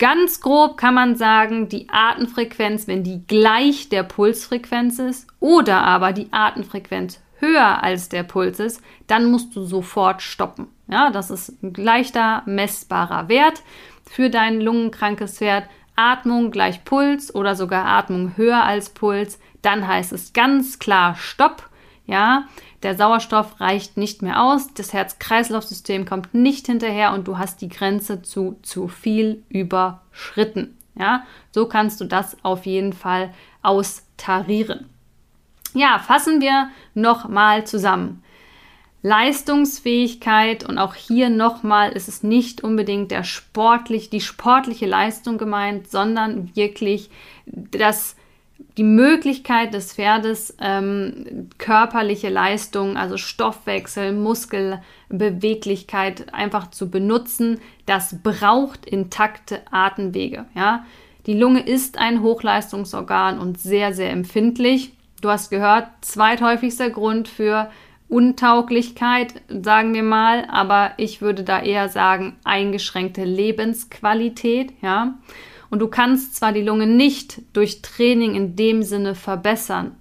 Ganz 0.00 0.40
grob 0.40 0.78
kann 0.78 0.94
man 0.94 1.14
sagen, 1.14 1.68
die 1.68 1.90
Atemfrequenz, 1.90 2.88
wenn 2.88 3.04
die 3.04 3.26
gleich 3.26 3.90
der 3.90 4.02
Pulsfrequenz 4.02 4.98
ist 4.98 5.26
oder 5.40 5.82
aber 5.82 6.14
die 6.14 6.32
Atemfrequenz 6.32 7.20
höher 7.38 7.82
als 7.82 8.08
der 8.08 8.22
Puls 8.22 8.60
ist, 8.60 8.82
dann 9.06 9.30
musst 9.30 9.54
du 9.54 9.62
sofort 9.62 10.22
stoppen. 10.22 10.68
Ja, 10.88 11.10
das 11.10 11.30
ist 11.30 11.62
ein 11.62 11.74
leichter 11.74 12.42
messbarer 12.46 13.28
Wert 13.28 13.62
für 14.10 14.30
dein 14.30 14.62
lungenkrankes 14.62 15.36
Pferd. 15.36 15.64
Atmung 15.96 16.50
gleich 16.50 16.82
Puls 16.84 17.34
oder 17.34 17.54
sogar 17.54 17.84
Atmung 17.84 18.38
höher 18.38 18.64
als 18.64 18.88
Puls, 18.88 19.38
dann 19.60 19.86
heißt 19.86 20.14
es 20.14 20.32
ganz 20.32 20.78
klar 20.78 21.14
Stopp. 21.14 21.68
Ja, 22.10 22.48
der 22.82 22.96
Sauerstoff 22.96 23.60
reicht 23.60 23.96
nicht 23.96 24.20
mehr 24.20 24.42
aus, 24.42 24.74
das 24.74 24.92
Herz-Kreislauf-System 24.92 26.06
kommt 26.06 26.34
nicht 26.34 26.66
hinterher 26.66 27.12
und 27.12 27.28
du 27.28 27.38
hast 27.38 27.60
die 27.60 27.68
Grenze 27.68 28.20
zu 28.20 28.58
zu 28.62 28.88
viel 28.88 29.44
überschritten. 29.48 30.76
Ja, 30.98 31.22
so 31.52 31.66
kannst 31.66 32.00
du 32.00 32.04
das 32.06 32.36
auf 32.42 32.66
jeden 32.66 32.92
Fall 32.92 33.32
austarieren. 33.62 34.86
Ja, 35.72 36.00
fassen 36.00 36.40
wir 36.40 36.70
nochmal 36.94 37.64
zusammen. 37.64 38.24
Leistungsfähigkeit 39.02 40.68
und 40.68 40.78
auch 40.78 40.96
hier 40.96 41.30
nochmal 41.30 41.92
ist 41.92 42.08
es 42.08 42.24
nicht 42.24 42.64
unbedingt 42.64 43.12
der 43.12 43.22
sportlich, 43.22 44.10
die 44.10 44.20
sportliche 44.20 44.86
Leistung 44.86 45.38
gemeint, 45.38 45.88
sondern 45.88 46.56
wirklich 46.56 47.08
das 47.46 48.16
die 48.80 48.84
Möglichkeit 48.84 49.74
des 49.74 49.92
Pferdes, 49.92 50.56
ähm, 50.58 51.50
körperliche 51.58 52.30
Leistung, 52.30 52.96
also 52.96 53.18
Stoffwechsel, 53.18 54.14
Muskelbeweglichkeit 54.14 56.32
einfach 56.32 56.70
zu 56.70 56.88
benutzen, 56.88 57.60
das 57.84 58.22
braucht 58.22 58.86
intakte 58.86 59.60
Atemwege. 59.70 60.46
Ja? 60.54 60.86
Die 61.26 61.34
Lunge 61.34 61.60
ist 61.60 61.98
ein 61.98 62.22
Hochleistungsorgan 62.22 63.38
und 63.38 63.60
sehr, 63.60 63.92
sehr 63.92 64.12
empfindlich. 64.12 64.94
Du 65.20 65.28
hast 65.28 65.50
gehört, 65.50 65.88
zweithäufigster 66.00 66.88
Grund 66.88 67.28
für 67.28 67.70
Untauglichkeit, 68.08 69.42
sagen 69.50 69.92
wir 69.92 70.04
mal, 70.04 70.46
aber 70.50 70.92
ich 70.96 71.20
würde 71.20 71.42
da 71.42 71.60
eher 71.60 71.90
sagen 71.90 72.38
eingeschränkte 72.44 73.24
Lebensqualität, 73.24 74.72
ja. 74.80 75.18
Und 75.70 75.78
du 75.78 75.88
kannst 75.88 76.34
zwar 76.34 76.52
die 76.52 76.62
Lunge 76.62 76.86
nicht 76.86 77.40
durch 77.52 77.80
Training 77.80 78.34
in 78.34 78.56
dem 78.56 78.82
Sinne 78.82 79.14
verbessern, 79.14 79.96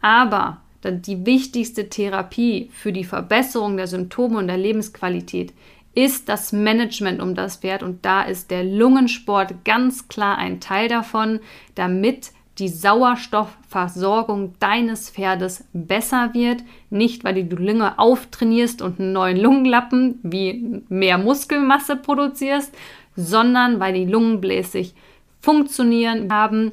aber 0.00 0.62
die 0.84 1.24
wichtigste 1.26 1.88
Therapie 1.88 2.70
für 2.72 2.92
die 2.92 3.04
Verbesserung 3.04 3.76
der 3.76 3.86
Symptome 3.86 4.38
und 4.38 4.48
der 4.48 4.56
Lebensqualität 4.56 5.52
ist 5.94 6.28
das 6.28 6.52
Management 6.52 7.20
um 7.20 7.34
das 7.34 7.56
Pferd 7.58 7.82
und 7.82 8.04
da 8.04 8.22
ist 8.22 8.50
der 8.50 8.64
Lungensport 8.64 9.64
ganz 9.64 10.08
klar 10.08 10.38
ein 10.38 10.60
Teil 10.60 10.88
davon, 10.88 11.40
damit 11.74 12.32
die 12.58 12.68
Sauerstoffversorgung 12.68 14.54
deines 14.58 15.10
Pferdes 15.10 15.64
besser 15.72 16.34
wird. 16.34 16.62
Nicht, 16.90 17.24
weil 17.24 17.34
du 17.34 17.44
die 17.44 17.62
Lunge 17.62 17.98
auftrainierst 17.98 18.82
und 18.82 19.00
einen 19.00 19.12
neuen 19.12 19.38
Lungenlappen 19.38 20.18
wie 20.22 20.82
mehr 20.88 21.18
Muskelmasse 21.18 21.96
produzierst, 21.96 22.74
sondern 23.16 23.80
weil 23.80 23.94
die 23.94 24.06
Lungen 24.06 24.40
bläsig 24.40 24.94
funktionieren 25.40 26.32
haben, 26.32 26.72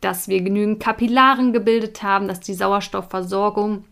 dass 0.00 0.28
wir 0.28 0.42
genügend 0.42 0.80
Kapillaren 0.80 1.52
gebildet 1.52 2.02
haben, 2.02 2.28
dass 2.28 2.40
die 2.40 2.54
Sauerstoffversorgung 2.54 3.84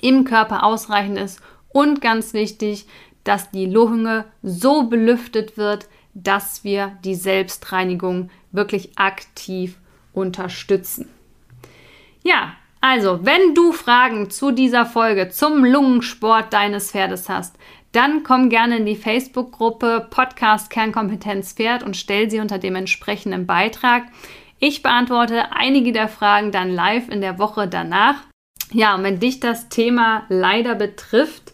im 0.00 0.24
Körper 0.24 0.64
ausreichend 0.64 1.18
ist 1.18 1.40
und 1.70 2.00
ganz 2.00 2.32
wichtig, 2.32 2.86
dass 3.24 3.50
die 3.50 3.66
Lunge 3.66 4.24
so 4.42 4.84
belüftet 4.84 5.56
wird, 5.56 5.88
dass 6.14 6.64
wir 6.64 6.92
die 7.04 7.14
Selbstreinigung 7.14 8.30
wirklich 8.52 8.98
aktiv 8.98 9.78
unterstützen. 10.12 11.08
Ja, 12.24 12.54
also, 12.80 13.20
wenn 13.24 13.54
du 13.54 13.72
Fragen 13.72 14.30
zu 14.30 14.52
dieser 14.52 14.86
Folge 14.86 15.28
zum 15.30 15.64
Lungensport 15.64 16.52
deines 16.52 16.92
Pferdes 16.92 17.28
hast, 17.28 17.56
dann 17.92 18.22
komm 18.22 18.50
gerne 18.50 18.78
in 18.78 18.86
die 18.86 18.96
Facebook-Gruppe 18.96 20.06
Podcast 20.10 20.70
Kernkompetenz 20.70 21.54
Pferd 21.54 21.82
und 21.82 21.96
stell 21.96 22.30
sie 22.30 22.40
unter 22.40 22.58
dem 22.58 22.76
entsprechenden 22.76 23.46
Beitrag. 23.46 24.04
Ich 24.58 24.82
beantworte 24.82 25.52
einige 25.52 25.92
der 25.92 26.08
Fragen 26.08 26.52
dann 26.52 26.70
live 26.70 27.08
in 27.08 27.20
der 27.20 27.38
Woche 27.38 27.68
danach. 27.68 28.16
Ja, 28.72 28.94
und 28.94 29.04
wenn 29.04 29.20
dich 29.20 29.40
das 29.40 29.68
Thema 29.68 30.24
leider 30.28 30.74
betrifft 30.74 31.52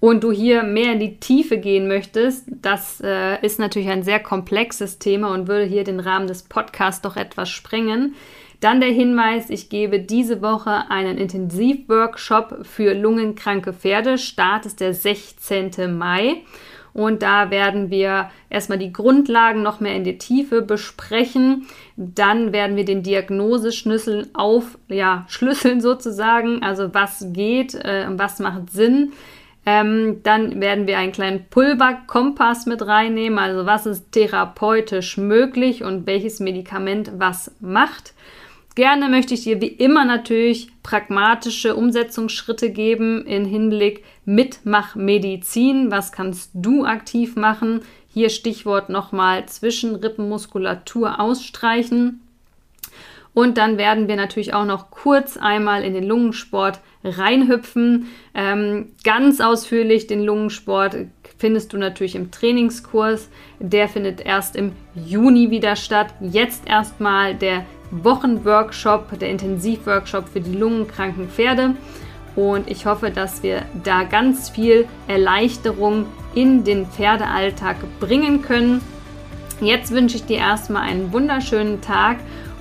und 0.00 0.24
du 0.24 0.32
hier 0.32 0.62
mehr 0.62 0.92
in 0.92 1.00
die 1.00 1.18
Tiefe 1.18 1.58
gehen 1.58 1.88
möchtest, 1.88 2.44
das 2.48 3.00
äh, 3.00 3.40
ist 3.44 3.58
natürlich 3.58 3.88
ein 3.88 4.02
sehr 4.02 4.20
komplexes 4.20 4.98
Thema 4.98 5.32
und 5.32 5.48
würde 5.48 5.64
hier 5.64 5.84
den 5.84 6.00
Rahmen 6.00 6.26
des 6.26 6.42
Podcasts 6.42 7.02
doch 7.02 7.16
etwas 7.16 7.48
sprengen. 7.48 8.14
Dann 8.60 8.80
der 8.80 8.90
Hinweis, 8.90 9.48
ich 9.48 9.70
gebe 9.70 10.00
diese 10.00 10.42
Woche 10.42 10.90
einen 10.90 11.16
Intensivworkshop 11.16 12.66
für 12.66 12.94
lungenkranke 12.94 13.72
Pferde. 13.72 14.18
Start 14.18 14.66
ist 14.66 14.80
der 14.80 14.92
16. 14.92 15.96
Mai. 15.96 16.42
Und 16.92 17.22
da 17.22 17.50
werden 17.50 17.90
wir 17.90 18.30
erstmal 18.50 18.78
die 18.78 18.92
Grundlagen 18.92 19.62
noch 19.62 19.80
mehr 19.80 19.94
in 19.94 20.04
die 20.04 20.18
Tiefe 20.18 20.60
besprechen. 20.60 21.66
Dann 21.96 22.52
werden 22.52 22.76
wir 22.76 22.84
den 22.84 23.02
Diagnoseschlüssel 23.02 24.28
auf, 24.34 24.76
ja, 24.88 25.26
sozusagen. 25.78 26.62
Also 26.62 26.92
was 26.92 27.26
geht, 27.32 27.74
äh, 27.74 28.06
was 28.10 28.40
macht 28.40 28.70
Sinn. 28.70 29.12
Ähm, 29.66 30.20
dann 30.22 30.60
werden 30.60 30.86
wir 30.86 30.98
einen 30.98 31.12
kleinen 31.12 31.46
Pulverkompass 31.48 32.66
mit 32.66 32.86
reinnehmen. 32.86 33.38
Also 33.38 33.66
was 33.66 33.86
ist 33.86 34.12
therapeutisch 34.12 35.16
möglich 35.16 35.84
und 35.84 36.06
welches 36.06 36.40
Medikament 36.40 37.12
was 37.16 37.54
macht. 37.60 38.14
Gerne 38.80 39.10
möchte 39.10 39.34
ich 39.34 39.42
dir 39.42 39.60
wie 39.60 39.66
immer 39.66 40.06
natürlich 40.06 40.68
pragmatische 40.82 41.76
Umsetzungsschritte 41.76 42.70
geben 42.70 43.26
in 43.26 43.44
Hinblick 43.44 44.02
Mitmachmedizin. 44.24 45.90
Was 45.90 46.12
kannst 46.12 46.52
du 46.54 46.86
aktiv 46.86 47.36
machen? 47.36 47.82
Hier 48.08 48.30
Stichwort 48.30 48.88
nochmal 48.88 49.44
Zwischenrippenmuskulatur 49.44 51.20
ausstreichen. 51.20 52.22
Und 53.34 53.58
dann 53.58 53.76
werden 53.76 54.08
wir 54.08 54.16
natürlich 54.16 54.54
auch 54.54 54.64
noch 54.64 54.90
kurz 54.90 55.36
einmal 55.36 55.84
in 55.84 55.92
den 55.92 56.04
Lungensport 56.04 56.80
reinhüpfen. 57.04 58.06
Ähm, 58.32 58.92
ganz 59.04 59.42
ausführlich 59.42 60.06
den 60.06 60.24
Lungensport 60.24 60.96
findest 61.40 61.72
du 61.72 61.78
natürlich 61.78 62.14
im 62.14 62.30
Trainingskurs. 62.30 63.30
Der 63.58 63.88
findet 63.88 64.20
erst 64.20 64.56
im 64.56 64.72
Juni 64.94 65.50
wieder 65.50 65.74
statt. 65.74 66.08
Jetzt 66.20 66.68
erstmal 66.68 67.34
der 67.34 67.64
Wochenworkshop, 67.90 69.18
der 69.18 69.30
Intensivworkshop 69.30 70.28
für 70.28 70.40
die 70.40 70.54
lungenkranken 70.54 71.28
Pferde. 71.28 71.74
Und 72.36 72.70
ich 72.70 72.84
hoffe, 72.84 73.10
dass 73.10 73.42
wir 73.42 73.62
da 73.82 74.04
ganz 74.04 74.50
viel 74.50 74.86
Erleichterung 75.08 76.06
in 76.34 76.62
den 76.62 76.86
Pferdealltag 76.86 77.76
bringen 77.98 78.42
können. 78.42 78.82
Jetzt 79.60 79.92
wünsche 79.92 80.16
ich 80.16 80.26
dir 80.26 80.38
erstmal 80.38 80.82
einen 80.82 81.12
wunderschönen 81.12 81.80
Tag 81.80 82.18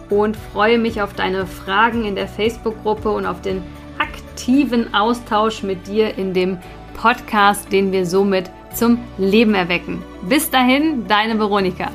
und 0.09 0.37
freue 0.37 0.79
mich 0.79 1.01
auf 1.01 1.13
deine 1.13 1.45
Fragen 1.45 2.05
in 2.05 2.15
der 2.15 2.27
Facebook-Gruppe 2.27 3.11
und 3.11 3.25
auf 3.25 3.41
den 3.41 3.61
aktiven 3.99 4.93
Austausch 4.93 5.63
mit 5.63 5.85
dir 5.87 6.17
in 6.17 6.33
dem 6.33 6.57
Podcast, 6.95 7.71
den 7.71 7.91
wir 7.91 8.05
somit 8.05 8.49
zum 8.73 8.99
Leben 9.17 9.55
erwecken. 9.55 10.01
Bis 10.27 10.49
dahin, 10.49 11.07
deine 11.07 11.37
Veronika. 11.39 11.91